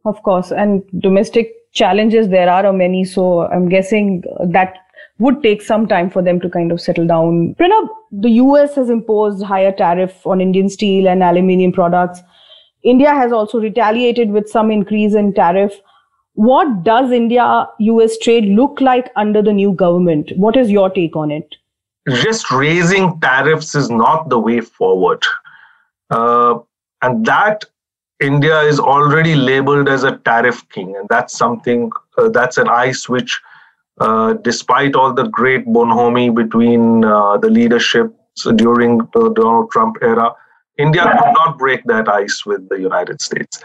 Of 0.04 0.22
course, 0.22 0.50
and 0.50 0.82
domestic 1.00 1.52
challenges 1.72 2.28
there 2.28 2.50
are 2.50 2.72
many, 2.72 3.04
so 3.04 3.46
I'm 3.46 3.68
guessing 3.68 4.22
that 4.44 4.76
would 5.22 5.42
take 5.42 5.62
some 5.62 5.86
time 5.86 6.10
for 6.10 6.22
them 6.22 6.40
to 6.40 6.50
kind 6.50 6.72
of 6.72 6.80
settle 6.80 7.06
down. 7.06 7.54
Pranab, 7.58 7.88
the 8.10 8.30
US 8.42 8.74
has 8.74 8.90
imposed 8.90 9.42
higher 9.44 9.72
tariff 9.72 10.26
on 10.26 10.40
Indian 10.40 10.68
steel 10.68 11.08
and 11.08 11.22
aluminium 11.22 11.72
products. 11.72 12.20
India 12.82 13.14
has 13.14 13.32
also 13.32 13.60
retaliated 13.60 14.30
with 14.30 14.48
some 14.48 14.70
increase 14.70 15.14
in 15.14 15.32
tariff. 15.32 15.80
What 16.34 16.82
does 16.82 17.12
India 17.12 17.66
US 17.78 18.18
trade 18.18 18.46
look 18.60 18.80
like 18.80 19.10
under 19.16 19.42
the 19.42 19.52
new 19.52 19.72
government? 19.72 20.32
What 20.36 20.56
is 20.56 20.70
your 20.70 20.90
take 20.90 21.14
on 21.14 21.30
it? 21.30 21.54
Just 22.08 22.50
raising 22.50 23.20
tariffs 23.20 23.74
is 23.74 23.90
not 23.90 24.28
the 24.28 24.38
way 24.38 24.60
forward. 24.60 25.22
Uh, 26.10 26.58
and 27.02 27.24
that 27.26 27.64
India 28.20 28.60
is 28.60 28.80
already 28.80 29.34
labeled 29.34 29.88
as 29.88 30.04
a 30.04 30.16
tariff 30.18 30.68
king. 30.70 30.96
And 30.96 31.08
that's 31.08 31.36
something, 31.36 31.90
uh, 32.18 32.28
that's 32.28 32.58
an 32.58 32.68
ice 32.68 33.08
which, 33.08 33.40
uh, 34.00 34.34
despite 34.34 34.94
all 34.94 35.12
the 35.12 35.28
great 35.28 35.64
bonhomie 35.66 36.30
between 36.30 37.04
uh, 37.04 37.36
the 37.38 37.50
leadership 37.50 38.12
during 38.56 38.98
the 38.98 39.32
Donald 39.34 39.70
Trump 39.70 39.96
era, 40.02 40.32
India 40.78 41.02
could 41.02 41.32
not 41.34 41.58
break 41.58 41.84
that 41.84 42.08
ice 42.08 42.44
with 42.46 42.68
the 42.68 42.78
United 42.78 43.20
States. 43.20 43.62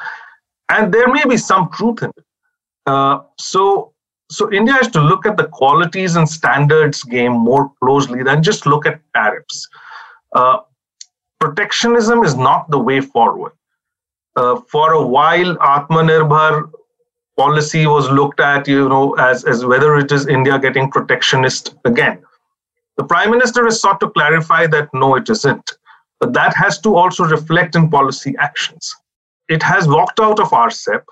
And 0.70 0.94
there 0.94 1.08
may 1.08 1.24
be 1.26 1.38
some 1.38 1.70
truth 1.72 2.04
in 2.04 2.10
it. 2.10 2.26
Uh, 2.86 3.20
so, 3.40 3.94
so 4.30 4.52
India 4.52 4.74
has 4.74 4.90
to 4.90 5.02
look 5.02 5.26
at 5.26 5.38
the 5.38 5.48
qualities 5.48 6.16
and 6.18 6.28
standards 6.28 7.04
game 7.04 7.32
more 7.32 7.72
closely 7.82 8.24
than 8.24 8.44
just 8.44 8.66
look 8.66 8.86
at 8.86 9.00
tariffs. 9.16 9.68
Uh, 10.36 10.58
protectionism 11.40 12.24
is 12.24 12.36
not 12.36 12.70
the 12.70 12.80
way 12.80 13.00
forward. 13.00 13.54
Uh, 14.36 14.60
for 14.70 14.94
a 14.94 15.02
while, 15.06 15.56
Atmanirbhar 15.58 16.70
policy 17.38 17.86
was 17.86 18.10
looked 18.10 18.40
at, 18.40 18.68
you 18.68 18.90
know, 18.90 19.14
as, 19.14 19.46
as 19.46 19.64
whether 19.64 19.96
it 19.98 20.12
is 20.12 20.28
India 20.28 20.58
getting 20.60 20.90
protectionist 20.90 21.76
again. 21.86 22.20
The 22.98 23.04
prime 23.04 23.30
minister 23.30 23.66
has 23.66 23.80
sought 23.80 24.00
to 24.00 24.10
clarify 24.10 24.66
that 24.68 24.90
no, 24.94 25.16
it 25.16 25.30
isn't. 25.30 25.72
But 26.20 26.34
that 26.34 26.56
has 26.56 26.80
to 26.82 26.96
also 26.96 27.26
reflect 27.26 27.76
in 27.76 27.90
policy 27.90 28.36
actions. 28.40 28.94
It 29.50 29.62
has 29.62 29.88
walked 29.88 30.20
out 30.20 30.40
of 30.40 30.50
RCEP 30.50 31.04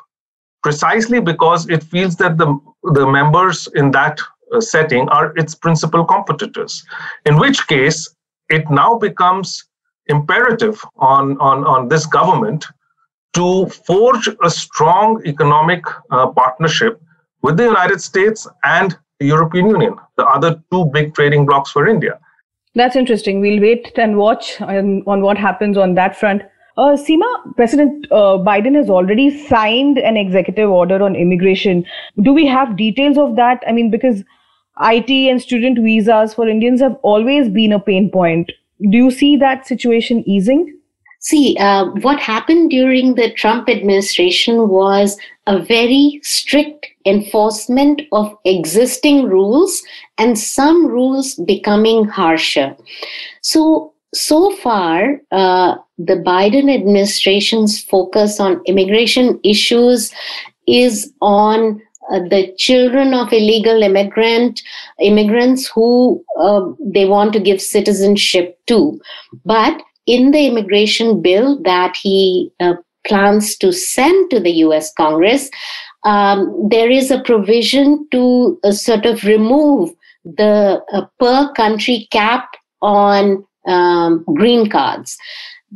precisely 0.64 1.22
because 1.22 1.70
it 1.70 1.84
feels 1.84 2.16
that 2.16 2.40
the, 2.40 2.60
the 2.94 3.06
members 3.06 3.68
in 3.76 3.92
that 3.92 4.20
uh, 4.52 4.60
setting 4.60 5.08
are 5.10 5.32
its 5.38 5.54
principal 5.54 6.04
competitors, 6.04 6.84
in 7.26 7.38
which 7.38 7.68
case 7.68 8.16
it 8.50 8.68
now 8.72 8.98
becomes 8.98 9.64
imperative 10.08 10.82
on, 10.98 11.38
on, 11.38 11.64
on 11.66 11.88
this 11.88 12.08
government 12.08 12.66
to 13.36 13.68
forge 13.68 14.30
a 14.44 14.50
strong 14.50 15.22
economic 15.26 15.84
uh, 16.12 16.28
partnership 16.28 17.02
with 17.42 17.58
the 17.58 17.64
United 17.64 18.02
States 18.02 18.48
and 18.64 18.98
the 19.20 19.28
European 19.28 19.68
Union, 19.70 19.96
the 20.18 20.26
other 20.26 20.62
two 20.72 20.86
big 20.86 21.14
trading 21.14 21.46
blocs 21.46 21.72
for 21.72 21.88
India. 21.88 22.20
That's 22.74 22.96
interesting. 22.96 23.40
We'll 23.40 23.62
wait 23.62 23.98
and 23.98 24.18
watch 24.18 24.60
on, 24.62 25.04
on 25.08 25.22
what 25.22 25.38
happens 25.38 25.78
on 25.78 25.96
that 25.96 26.18
front. 26.18 26.42
Uh, 26.78 26.98
Seema, 26.98 27.56
President 27.56 28.06
uh, 28.12 28.38
Biden 28.50 28.76
has 28.76 28.90
already 28.90 29.46
signed 29.48 29.98
an 29.98 30.18
executive 30.18 30.70
order 30.70 31.02
on 31.02 31.16
immigration. 31.16 31.86
Do 32.22 32.34
we 32.34 32.46
have 32.46 32.76
details 32.76 33.18
of 33.18 33.38
that? 33.38 33.64
I 33.66 33.72
mean, 33.72 33.90
because 33.90 34.24
IT 34.82 35.10
and 35.10 35.42
student 35.42 35.80
visas 35.80 36.34
for 36.34 36.50
Indians 36.50 36.82
have 36.82 36.98
always 37.02 37.48
been 37.48 37.72
a 37.72 37.80
pain 37.80 38.12
point. 38.12 38.52
Do 38.82 38.98
you 38.98 39.10
see 39.10 39.38
that 39.38 39.66
situation 39.66 40.28
easing? 40.28 40.78
See, 41.26 41.58
uh, 41.60 41.86
what 42.02 42.20
happened 42.20 42.70
during 42.70 43.16
the 43.16 43.32
Trump 43.32 43.68
administration 43.68 44.70
was 44.70 45.18
a 45.48 45.58
very 45.58 46.20
strict 46.22 46.86
enforcement 47.04 48.04
of 48.12 48.38
existing 48.46 49.24
rules 49.24 49.82
and 50.20 50.38
some 50.38 50.86
rules 50.86 51.34
becoming 51.34 52.06
harsher. 52.06 52.76
So, 53.42 53.92
so 54.14 54.56
far, 54.58 55.20
uh, 55.32 55.78
the 55.98 56.18
Biden 56.18 56.72
administration's 56.72 57.82
focus 57.82 58.40
on 58.40 58.62
immigration 58.68 59.40
issues 59.44 60.14
is 60.68 61.12
on 61.22 61.82
uh, 62.12 62.20
the 62.20 62.54
children 62.60 63.16
of 63.16 63.34
illegal 63.34 63.82
immigrant 63.82 64.62
immigrants 65.00 65.66
who 65.74 66.24
uh, 66.40 66.62
they 66.80 67.06
want 67.06 67.34
to 67.34 67.40
give 67.40 67.60
citizenship 67.60 68.60
to 68.68 69.02
but 69.44 69.82
in 70.06 70.32
the 70.32 70.46
immigration 70.46 71.22
bill 71.22 71.62
that 71.64 71.96
he 71.96 72.52
uh, 72.60 72.76
plans 73.06 73.56
to 73.58 73.72
send 73.72 74.30
to 74.32 74.40
the 74.40 74.52
US 74.66 74.94
Congress, 74.94 75.50
um, 76.04 76.70
there 76.70 76.90
is 76.90 77.12
a 77.12 77.22
provision 77.22 78.08
to 78.12 78.60
uh, 78.64 78.72
sort 78.72 79.06
of 79.06 79.24
remove 79.24 79.92
the 80.24 80.82
uh, 80.94 81.06
per 81.20 81.52
country 81.54 82.08
cap 82.12 82.50
on 82.82 83.46
um, 83.66 84.24
green 84.34 84.70
cards. 84.70 85.18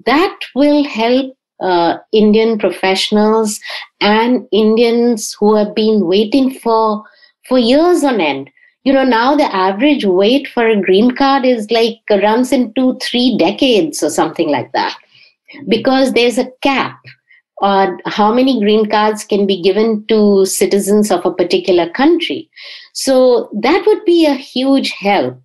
That 0.06 0.38
will 0.56 0.84
help 0.84 1.36
uh, 1.60 1.98
Indian 2.14 2.58
professionals 2.58 3.60
and 4.00 4.48
Indians 4.52 5.36
who 5.40 5.56
have 5.56 5.76
been 5.76 6.06
waiting 6.06 6.54
for 6.54 7.04
for 7.48 7.58
years 7.58 8.04
on 8.04 8.22
end. 8.22 8.50
You 8.90 8.96
know, 8.96 9.04
now 9.04 9.36
the 9.36 9.56
average 9.56 10.04
wait 10.04 10.48
for 10.48 10.68
a 10.68 10.82
green 10.82 11.12
card 11.12 11.46
is 11.46 11.70
like 11.70 12.00
runs 12.10 12.52
into 12.52 12.98
three 13.04 13.38
decades 13.38 14.02
or 14.02 14.10
something 14.10 14.50
like 14.50 14.72
that, 14.72 14.98
because 15.68 16.14
there's 16.14 16.40
a 16.40 16.50
cap 16.64 16.98
on 17.62 18.00
how 18.08 18.34
many 18.34 18.60
green 18.60 18.90
cards 18.90 19.24
can 19.24 19.46
be 19.46 19.62
given 19.62 20.08
to 20.08 20.44
citizens 20.48 21.12
of 21.12 21.24
a 21.24 21.32
particular 21.32 21.88
country. 21.92 22.50
So 22.94 23.52
that 23.62 23.86
would 23.86 24.04
be 24.06 24.26
a 24.26 24.34
huge 24.34 24.90
help, 24.90 25.40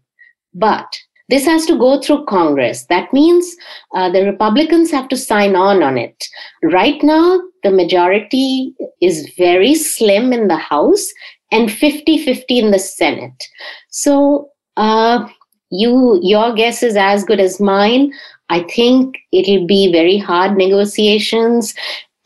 but 0.54 0.86
this 1.28 1.44
has 1.44 1.66
to 1.66 1.76
go 1.76 2.00
through 2.00 2.24
Congress. 2.24 2.86
That 2.86 3.12
means 3.12 3.54
uh, 3.94 4.10
the 4.10 4.24
Republicans 4.24 4.90
have 4.90 5.08
to 5.08 5.18
sign 5.18 5.54
on 5.54 5.82
on 5.82 5.98
it. 5.98 6.24
Right 6.62 7.02
now, 7.02 7.40
the 7.62 7.70
majority 7.70 8.74
is 9.00 9.32
very 9.36 9.74
slim 9.74 10.32
in 10.32 10.48
the 10.48 10.56
House 10.56 11.06
and 11.54 11.68
50-50 11.68 12.44
in 12.48 12.70
the 12.72 12.80
Senate. 12.80 13.48
So 13.88 14.50
uh, 14.76 15.28
you 15.70 16.18
your 16.22 16.52
guess 16.52 16.82
is 16.82 16.96
as 16.96 17.24
good 17.24 17.40
as 17.40 17.60
mine. 17.60 18.12
I 18.48 18.64
think 18.64 19.16
it'll 19.32 19.66
be 19.66 19.92
very 19.92 20.18
hard 20.18 20.56
negotiations. 20.56 21.74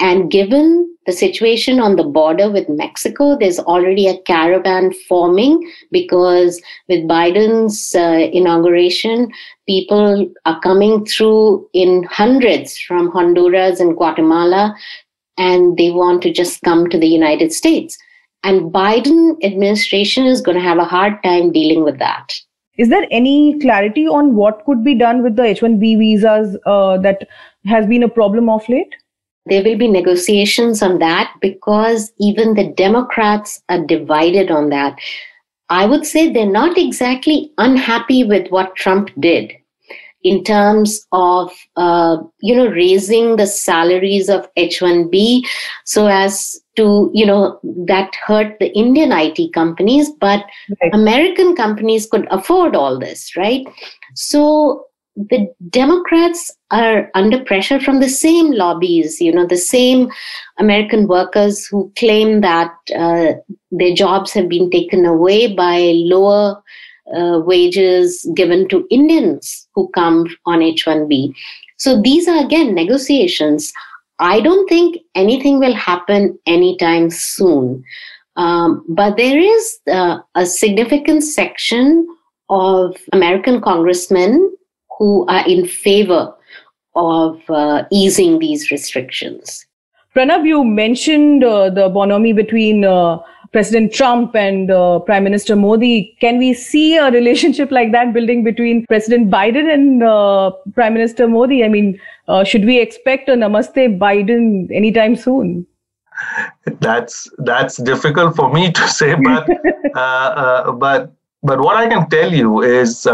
And 0.00 0.30
given 0.30 0.96
the 1.04 1.12
situation 1.12 1.78
on 1.80 1.96
the 1.96 2.04
border 2.04 2.50
with 2.50 2.68
Mexico, 2.68 3.36
there's 3.36 3.58
already 3.58 4.06
a 4.08 4.18
caravan 4.22 4.92
forming 5.08 5.70
because 5.92 6.62
with 6.88 7.00
Biden's 7.04 7.94
uh, 7.94 8.30
inauguration, 8.32 9.30
people 9.66 10.30
are 10.46 10.60
coming 10.60 11.04
through 11.04 11.68
in 11.74 12.04
hundreds 12.04 12.78
from 12.78 13.10
Honduras 13.10 13.80
and 13.80 13.96
Guatemala, 13.96 14.74
and 15.36 15.76
they 15.76 15.90
want 15.90 16.22
to 16.22 16.32
just 16.32 16.62
come 16.62 16.88
to 16.88 16.98
the 16.98 17.08
United 17.08 17.52
States. 17.52 17.98
And 18.44 18.72
Biden 18.72 19.36
administration 19.42 20.26
is 20.26 20.40
going 20.40 20.56
to 20.56 20.62
have 20.62 20.78
a 20.78 20.84
hard 20.84 21.22
time 21.22 21.52
dealing 21.52 21.84
with 21.84 21.98
that. 21.98 22.32
Is 22.78 22.88
there 22.88 23.06
any 23.10 23.58
clarity 23.58 24.06
on 24.06 24.36
what 24.36 24.64
could 24.64 24.84
be 24.84 24.94
done 24.94 25.22
with 25.22 25.34
the 25.34 25.42
H-1B 25.42 25.98
visas 25.98 26.56
uh, 26.64 26.96
that 26.98 27.26
has 27.66 27.86
been 27.86 28.04
a 28.04 28.08
problem 28.08 28.48
of 28.48 28.68
late? 28.68 28.94
There 29.46 29.64
will 29.64 29.76
be 29.76 29.88
negotiations 29.88 30.82
on 30.82 30.98
that 31.00 31.32
because 31.40 32.12
even 32.20 32.54
the 32.54 32.68
Democrats 32.68 33.60
are 33.68 33.84
divided 33.84 34.50
on 34.50 34.68
that. 34.70 34.98
I 35.70 35.86
would 35.86 36.06
say 36.06 36.32
they're 36.32 36.46
not 36.46 36.78
exactly 36.78 37.52
unhappy 37.58 38.24
with 38.24 38.48
what 38.50 38.76
Trump 38.76 39.10
did 39.18 39.52
in 40.22 40.42
terms 40.42 41.06
of 41.12 41.52
uh, 41.76 42.18
you 42.40 42.54
know 42.54 42.68
raising 42.68 43.36
the 43.36 43.46
salaries 43.46 44.28
of 44.28 44.48
H1B 44.54 45.46
so 45.84 46.06
as 46.06 46.60
to 46.76 47.10
you 47.12 47.26
know 47.26 47.60
that 47.86 48.14
hurt 48.26 48.58
the 48.58 48.72
Indian 48.76 49.12
IT 49.12 49.52
companies, 49.52 50.10
but 50.20 50.44
right. 50.82 50.94
American 50.94 51.54
companies 51.54 52.06
could 52.06 52.26
afford 52.30 52.74
all 52.74 52.98
this, 52.98 53.36
right? 53.36 53.66
So 54.14 54.84
the 55.30 55.52
Democrats 55.70 56.50
are 56.70 57.10
under 57.14 57.42
pressure 57.44 57.80
from 57.80 57.98
the 57.98 58.08
same 58.08 58.52
lobbies, 58.52 59.20
you 59.20 59.32
know, 59.32 59.46
the 59.46 59.56
same 59.56 60.10
American 60.58 61.08
workers 61.08 61.66
who 61.66 61.92
claim 61.98 62.40
that 62.40 62.72
uh, 62.96 63.32
their 63.72 63.94
jobs 63.94 64.32
have 64.32 64.48
been 64.48 64.70
taken 64.70 65.04
away 65.04 65.52
by 65.52 65.92
lower 65.96 66.62
uh, 67.16 67.40
wages 67.40 68.28
given 68.34 68.68
to 68.68 68.86
Indians 68.90 69.68
who 69.74 69.88
come 69.88 70.26
on 70.46 70.62
H 70.62 70.84
1B. 70.86 71.34
So 71.76 72.00
these 72.00 72.28
are 72.28 72.44
again 72.44 72.74
negotiations. 72.74 73.72
I 74.18 74.40
don't 74.40 74.68
think 74.68 74.98
anything 75.14 75.58
will 75.58 75.74
happen 75.74 76.38
anytime 76.46 77.10
soon. 77.10 77.84
Um, 78.36 78.84
but 78.88 79.16
there 79.16 79.38
is 79.38 79.78
uh, 79.90 80.18
a 80.34 80.46
significant 80.46 81.24
section 81.24 82.06
of 82.48 82.96
American 83.12 83.60
congressmen 83.60 84.56
who 84.98 85.26
are 85.26 85.46
in 85.46 85.66
favor 85.66 86.34
of 86.94 87.40
uh, 87.48 87.84
easing 87.92 88.38
these 88.38 88.70
restrictions. 88.70 89.66
Pranab, 90.14 90.46
you 90.46 90.64
mentioned 90.64 91.44
uh, 91.44 91.70
the 91.70 91.88
bonhomie 91.88 92.32
between 92.32 92.84
uh, 92.84 93.18
President 93.52 93.92
Trump 93.92 94.34
and 94.34 94.70
uh, 94.70 94.98
Prime 95.00 95.24
Minister 95.24 95.56
Modi. 95.56 96.16
Can 96.20 96.38
we 96.38 96.54
see 96.54 96.96
a 96.96 97.10
relationship 97.10 97.70
like 97.78 97.92
that 97.92 98.12
building 98.12 98.44
between 98.44 98.86
President 98.86 99.30
Biden 99.30 99.72
and 99.72 100.02
uh, 100.02 100.52
Prime 100.74 100.94
Minister 100.94 101.28
Modi? 101.28 101.64
I 101.64 101.68
mean, 101.68 101.98
uh, 102.28 102.44
should 102.44 102.64
we 102.64 102.80
expect 102.80 103.28
a 103.28 103.32
Namaste 103.32 103.98
Biden 103.98 104.70
anytime 104.74 105.16
soon? 105.16 105.66
That's 106.80 107.30
that's 107.38 107.76
difficult 107.76 108.34
for 108.34 108.52
me 108.52 108.72
to 108.72 108.88
say, 108.88 109.14
but 109.14 109.48
uh, 109.94 110.72
but 110.72 111.12
but 111.44 111.60
what 111.60 111.76
I 111.76 111.88
can 111.88 112.10
tell 112.10 112.32
you 112.34 112.62
is, 112.62 113.06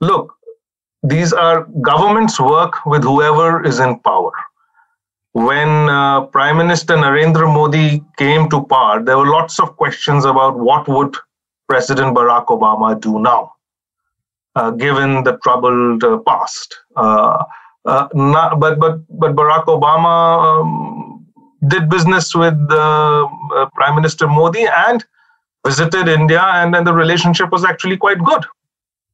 look, 0.00 0.34
these 1.04 1.32
are 1.32 1.68
governments 1.80 2.40
work 2.40 2.84
with 2.84 3.04
whoever 3.04 3.64
is 3.64 3.78
in 3.78 4.00
power 4.00 4.32
when 5.32 5.88
uh, 5.88 6.22
Prime 6.26 6.56
Minister 6.56 6.94
Narendra 6.96 7.52
Modi 7.52 8.02
came 8.16 8.48
to 8.50 8.64
power, 8.64 9.02
there 9.02 9.16
were 9.16 9.28
lots 9.28 9.60
of 9.60 9.76
questions 9.76 10.24
about 10.24 10.58
what 10.58 10.88
would 10.88 11.16
President 11.68 12.16
Barack 12.16 12.46
Obama 12.46 13.00
do 13.00 13.20
now, 13.20 13.54
uh, 14.56 14.70
given 14.72 15.22
the 15.22 15.38
troubled 15.44 16.02
uh, 16.02 16.18
past. 16.26 16.76
Uh, 16.96 17.44
uh, 17.84 18.08
not, 18.12 18.58
but 18.58 18.78
but 18.78 18.98
but 19.08 19.36
Barack 19.36 19.66
Obama 19.66 20.60
um, 20.60 21.26
did 21.68 21.88
business 21.88 22.34
with 22.34 22.58
uh, 22.70 23.28
Prime 23.74 23.94
Minister 23.94 24.26
Modi 24.26 24.66
and 24.66 25.04
visited 25.64 26.08
India, 26.08 26.42
and 26.42 26.74
then 26.74 26.84
the 26.84 26.92
relationship 26.92 27.50
was 27.50 27.64
actually 27.64 27.96
quite 27.96 28.18
good. 28.24 28.44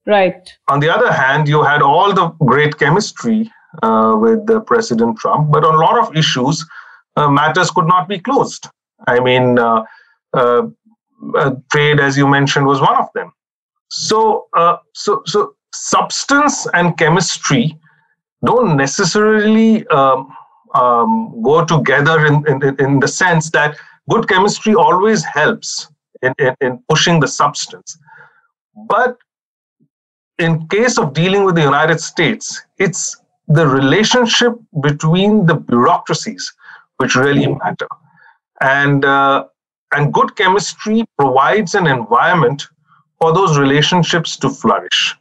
Right. 0.07 0.48
On 0.68 0.81
the 0.81 0.88
other 0.88 1.12
hand, 1.12 1.48
you 1.48 1.62
had 1.62 1.83
all 1.83 2.12
the 2.14 2.29
great 2.44 2.79
chemistry 2.79 3.50
with 3.83 4.67
President 4.67 5.19
Trump. 5.19 5.51
But 5.51 5.65
on 5.65 5.75
a 5.75 5.79
lot 5.79 5.99
of 5.99 6.17
issues, 6.17 6.65
uh, 7.17 7.29
matters 7.29 7.71
could 7.71 7.87
not 7.87 8.09
be 8.09 8.19
closed. 8.19 8.69
I 9.07 9.21
mean, 9.21 9.59
uh, 9.59 9.85
trade, 11.73 12.01
as 12.01 12.17
you 12.17 12.27
mentioned, 12.27 12.67
was 12.67 12.81
one 12.81 12.97
of 12.97 13.09
them. 13.15 13.33
So, 13.91 14.49
so, 14.95 15.23
so 15.27 15.55
substance 15.73 16.67
and 16.75 16.97
chemistry 16.97 17.79
don't 18.45 18.77
necessarily 18.77 19.87
um, 19.89 20.35
um, 20.75 21.41
go 21.43 21.65
together 21.65 22.27
in, 22.27 22.47
in, 22.49 22.81
in 22.81 23.01
the 23.01 23.09
sense 23.09 23.51
that 23.51 23.77
good 24.11 24.29
chemistry 24.29 24.75
always 24.75 25.25
helps 25.25 25.89
in, 26.23 26.33
in, 26.39 26.55
in, 26.61 26.83
pushing 26.89 27.21
the 27.21 27.29
substance. 27.29 27.99
But 28.89 29.17
in 30.39 30.69
case 30.69 30.99
of 30.99 31.12
dealing 31.12 31.45
with 31.45 31.55
the 31.55 31.62
United 31.62 32.01
States, 32.01 32.62
it's 32.79 33.17
the 33.49 33.67
relationship 33.67 34.55
between 34.83 35.47
the 35.47 35.55
bureaucracies 35.55 36.53
which 36.99 37.15
really 37.15 37.47
matter. 37.47 37.89
And, 38.61 39.05
uh, 39.05 39.47
and 39.93 40.13
good 40.13 40.35
chemistry 40.37 41.05
provides 41.19 41.75
an 41.75 41.87
environment 41.87 42.67
for 43.21 43.33
those 43.33 43.59
relationships 43.59 44.37
to 44.39 44.51
flourish. 44.51 45.15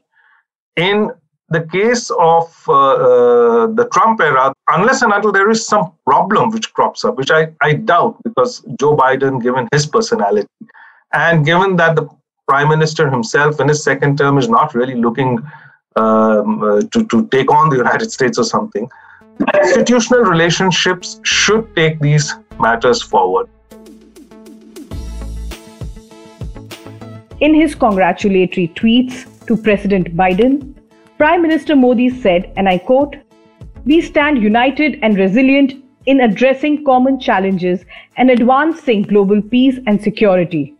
In 0.75 1.11
the 1.49 1.61
case 1.61 2.09
of 2.19 2.51
uh, 2.67 2.73
uh, 2.73 3.67
the 3.67 3.87
Trump 3.93 4.19
era, 4.19 4.53
unless 4.69 5.01
and 5.01 5.13
until 5.13 5.31
there 5.31 5.49
is 5.49 5.65
some 5.65 5.93
problem 6.05 6.49
which 6.49 6.73
crops 6.73 7.05
up, 7.05 7.17
which 7.17 7.29
I, 7.29 7.53
I 7.61 7.73
doubt 7.73 8.17
because 8.23 8.61
Joe 8.79 8.97
Biden, 8.97 9.41
given 9.41 9.67
his 9.71 9.85
personality, 9.85 10.47
and 11.13 11.45
given 11.45 11.75
that 11.75 11.95
the 11.95 12.09
prime 12.47 12.69
minister 12.69 13.09
himself 13.09 13.59
in 13.59 13.67
his 13.67 13.83
second 13.83 14.17
term 14.17 14.37
is 14.37 14.49
not 14.49 14.73
really 14.73 14.95
looking 14.95 15.39
um, 15.95 16.63
uh, 16.63 16.81
to, 16.91 17.05
to 17.05 17.27
take 17.27 17.51
on 17.51 17.69
the 17.69 17.77
United 17.77 18.11
States 18.11 18.37
or 18.37 18.43
something. 18.43 18.89
Institutional 19.63 20.21
relationships 20.21 21.19
should 21.23 21.75
take 21.75 21.99
these 21.99 22.33
matters 22.59 23.01
forward. 23.01 23.49
In 27.41 27.53
his 27.53 27.75
congratulatory 27.75 28.69
tweets 28.75 29.25
to 29.47 29.57
President 29.57 30.15
Biden, 30.15 30.73
Prime 31.17 31.41
Minister 31.41 31.75
Modi 31.75 32.09
said, 32.09 32.51
and 32.55 32.67
I 32.67 32.77
quote, 32.77 33.15
We 33.85 34.01
stand 34.01 34.41
united 34.41 34.99
and 35.01 35.17
resilient 35.17 35.73
in 36.05 36.21
addressing 36.21 36.85
common 36.85 37.19
challenges 37.19 37.83
and 38.17 38.29
advancing 38.29 39.01
global 39.01 39.41
peace 39.41 39.79
and 39.85 40.01
security. 40.01 40.73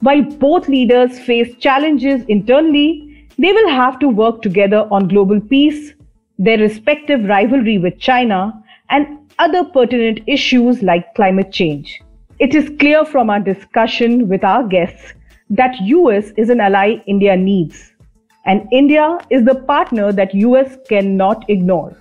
While 0.00 0.22
both 0.22 0.68
leaders 0.68 1.18
face 1.18 1.54
challenges 1.56 2.24
internally, 2.26 3.13
they 3.38 3.52
will 3.52 3.68
have 3.68 3.98
to 4.00 4.08
work 4.08 4.42
together 4.42 4.86
on 4.90 5.08
global 5.08 5.40
peace, 5.40 5.92
their 6.38 6.58
respective 6.58 7.24
rivalry 7.24 7.78
with 7.78 7.98
China, 7.98 8.52
and 8.90 9.18
other 9.38 9.64
pertinent 9.64 10.20
issues 10.26 10.82
like 10.82 11.14
climate 11.14 11.52
change. 11.52 12.00
It 12.38 12.54
is 12.54 12.70
clear 12.78 13.04
from 13.04 13.30
our 13.30 13.40
discussion 13.40 14.28
with 14.28 14.44
our 14.44 14.66
guests 14.66 15.14
that 15.50 15.80
US 15.80 16.30
is 16.36 16.50
an 16.50 16.60
ally 16.60 17.02
India 17.06 17.36
needs 17.36 17.92
and 18.46 18.68
India 18.72 19.18
is 19.30 19.44
the 19.44 19.54
partner 19.54 20.12
that 20.12 20.34
US 20.34 20.76
cannot 20.88 21.48
ignore. 21.48 21.96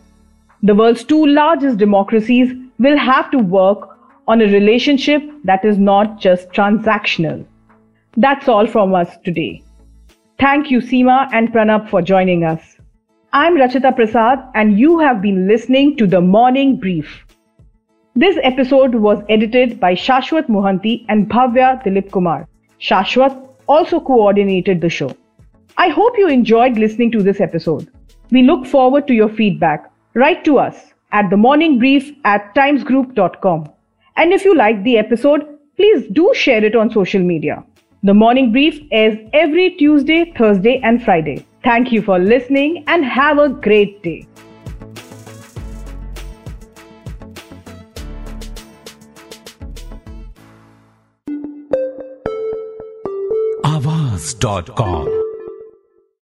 The 0.62 0.76
world's 0.76 1.04
two 1.04 1.26
largest 1.26 1.78
democracies 1.78 2.54
will 2.80 2.98
have 2.98 3.32
to 3.32 3.38
work 3.38 3.90
on 4.28 4.42
a 4.42 4.46
relationship 4.46 5.24
that 5.44 5.66
is 5.66 5.78
not 5.78 6.20
just 6.20 6.50
transactional. 6.50 7.46
That's 8.18 8.48
all 8.48 8.68
from 8.68 8.96
us 8.96 9.18
today. 9.24 9.64
Thank 10.40 10.72
you, 10.72 10.80
Seema 10.80 11.30
and 11.32 11.54
Pranab, 11.54 11.90
for 11.90 12.02
joining 12.02 12.44
us. 12.44 12.78
I'm 13.32 13.56
Rachita 13.56 13.92
Prasad, 13.96 14.40
and 14.56 14.80
you 14.80 15.00
have 15.00 15.22
been 15.22 15.48
listening 15.48 15.96
to 15.98 16.08
the 16.08 16.22
Morning 16.22 16.80
Brief. 16.80 17.26
This 18.16 18.38
episode 18.44 18.96
was 18.96 19.24
edited 19.30 19.80
by 19.80 19.96
Shashwat 19.96 20.48
Mohanty 20.48 21.06
and 21.10 21.30
Bhavya 21.30 21.84
Dilip 21.84 22.12
Kumar. 22.12 22.48
Shashwat 22.80 23.38
also 23.68 24.00
coordinated 24.00 24.82
the 24.82 24.90
show. 24.90 25.16
I 25.78 25.90
hope 25.90 26.18
you 26.18 26.28
enjoyed 26.28 26.78
listening 26.78 27.12
to 27.12 27.24
this 27.24 27.40
episode. 27.40 27.90
We 28.32 28.44
look 28.44 28.66
forward 28.66 29.08
to 29.08 29.14
your 29.14 29.30
feedback. 29.30 29.92
Write 30.14 30.44
to 30.46 30.60
us 30.60 30.94
at 31.12 31.30
the 31.30 31.38
morning 31.38 31.80
brief 31.80 32.12
at 32.26 32.54
timesgroup.com. 32.56 33.70
And 34.18 34.34
if 34.34 34.46
you 34.46 34.56
liked 34.56 34.84
the 34.84 34.98
episode, 34.98 35.46
please 35.76 36.08
do 36.12 36.32
share 36.36 36.64
it 36.64 36.76
on 36.76 36.92
social 36.92 37.22
media. 37.22 37.64
The 38.06 38.14
morning 38.14 38.52
brief 38.52 38.82
is 38.92 39.18
every 39.32 39.78
Tuesday, 39.78 40.34
Thursday, 40.38 40.82
and 40.84 41.02
Friday. 41.02 41.46
Thank 41.64 41.94
you 41.94 42.02
for 42.02 42.20
listening 42.20 42.84
and 42.88 43.06
have 43.06 43.38
a 43.38 43.48
great 43.48 44.04
day. 44.04 44.28
Aawaz.com 53.64 55.23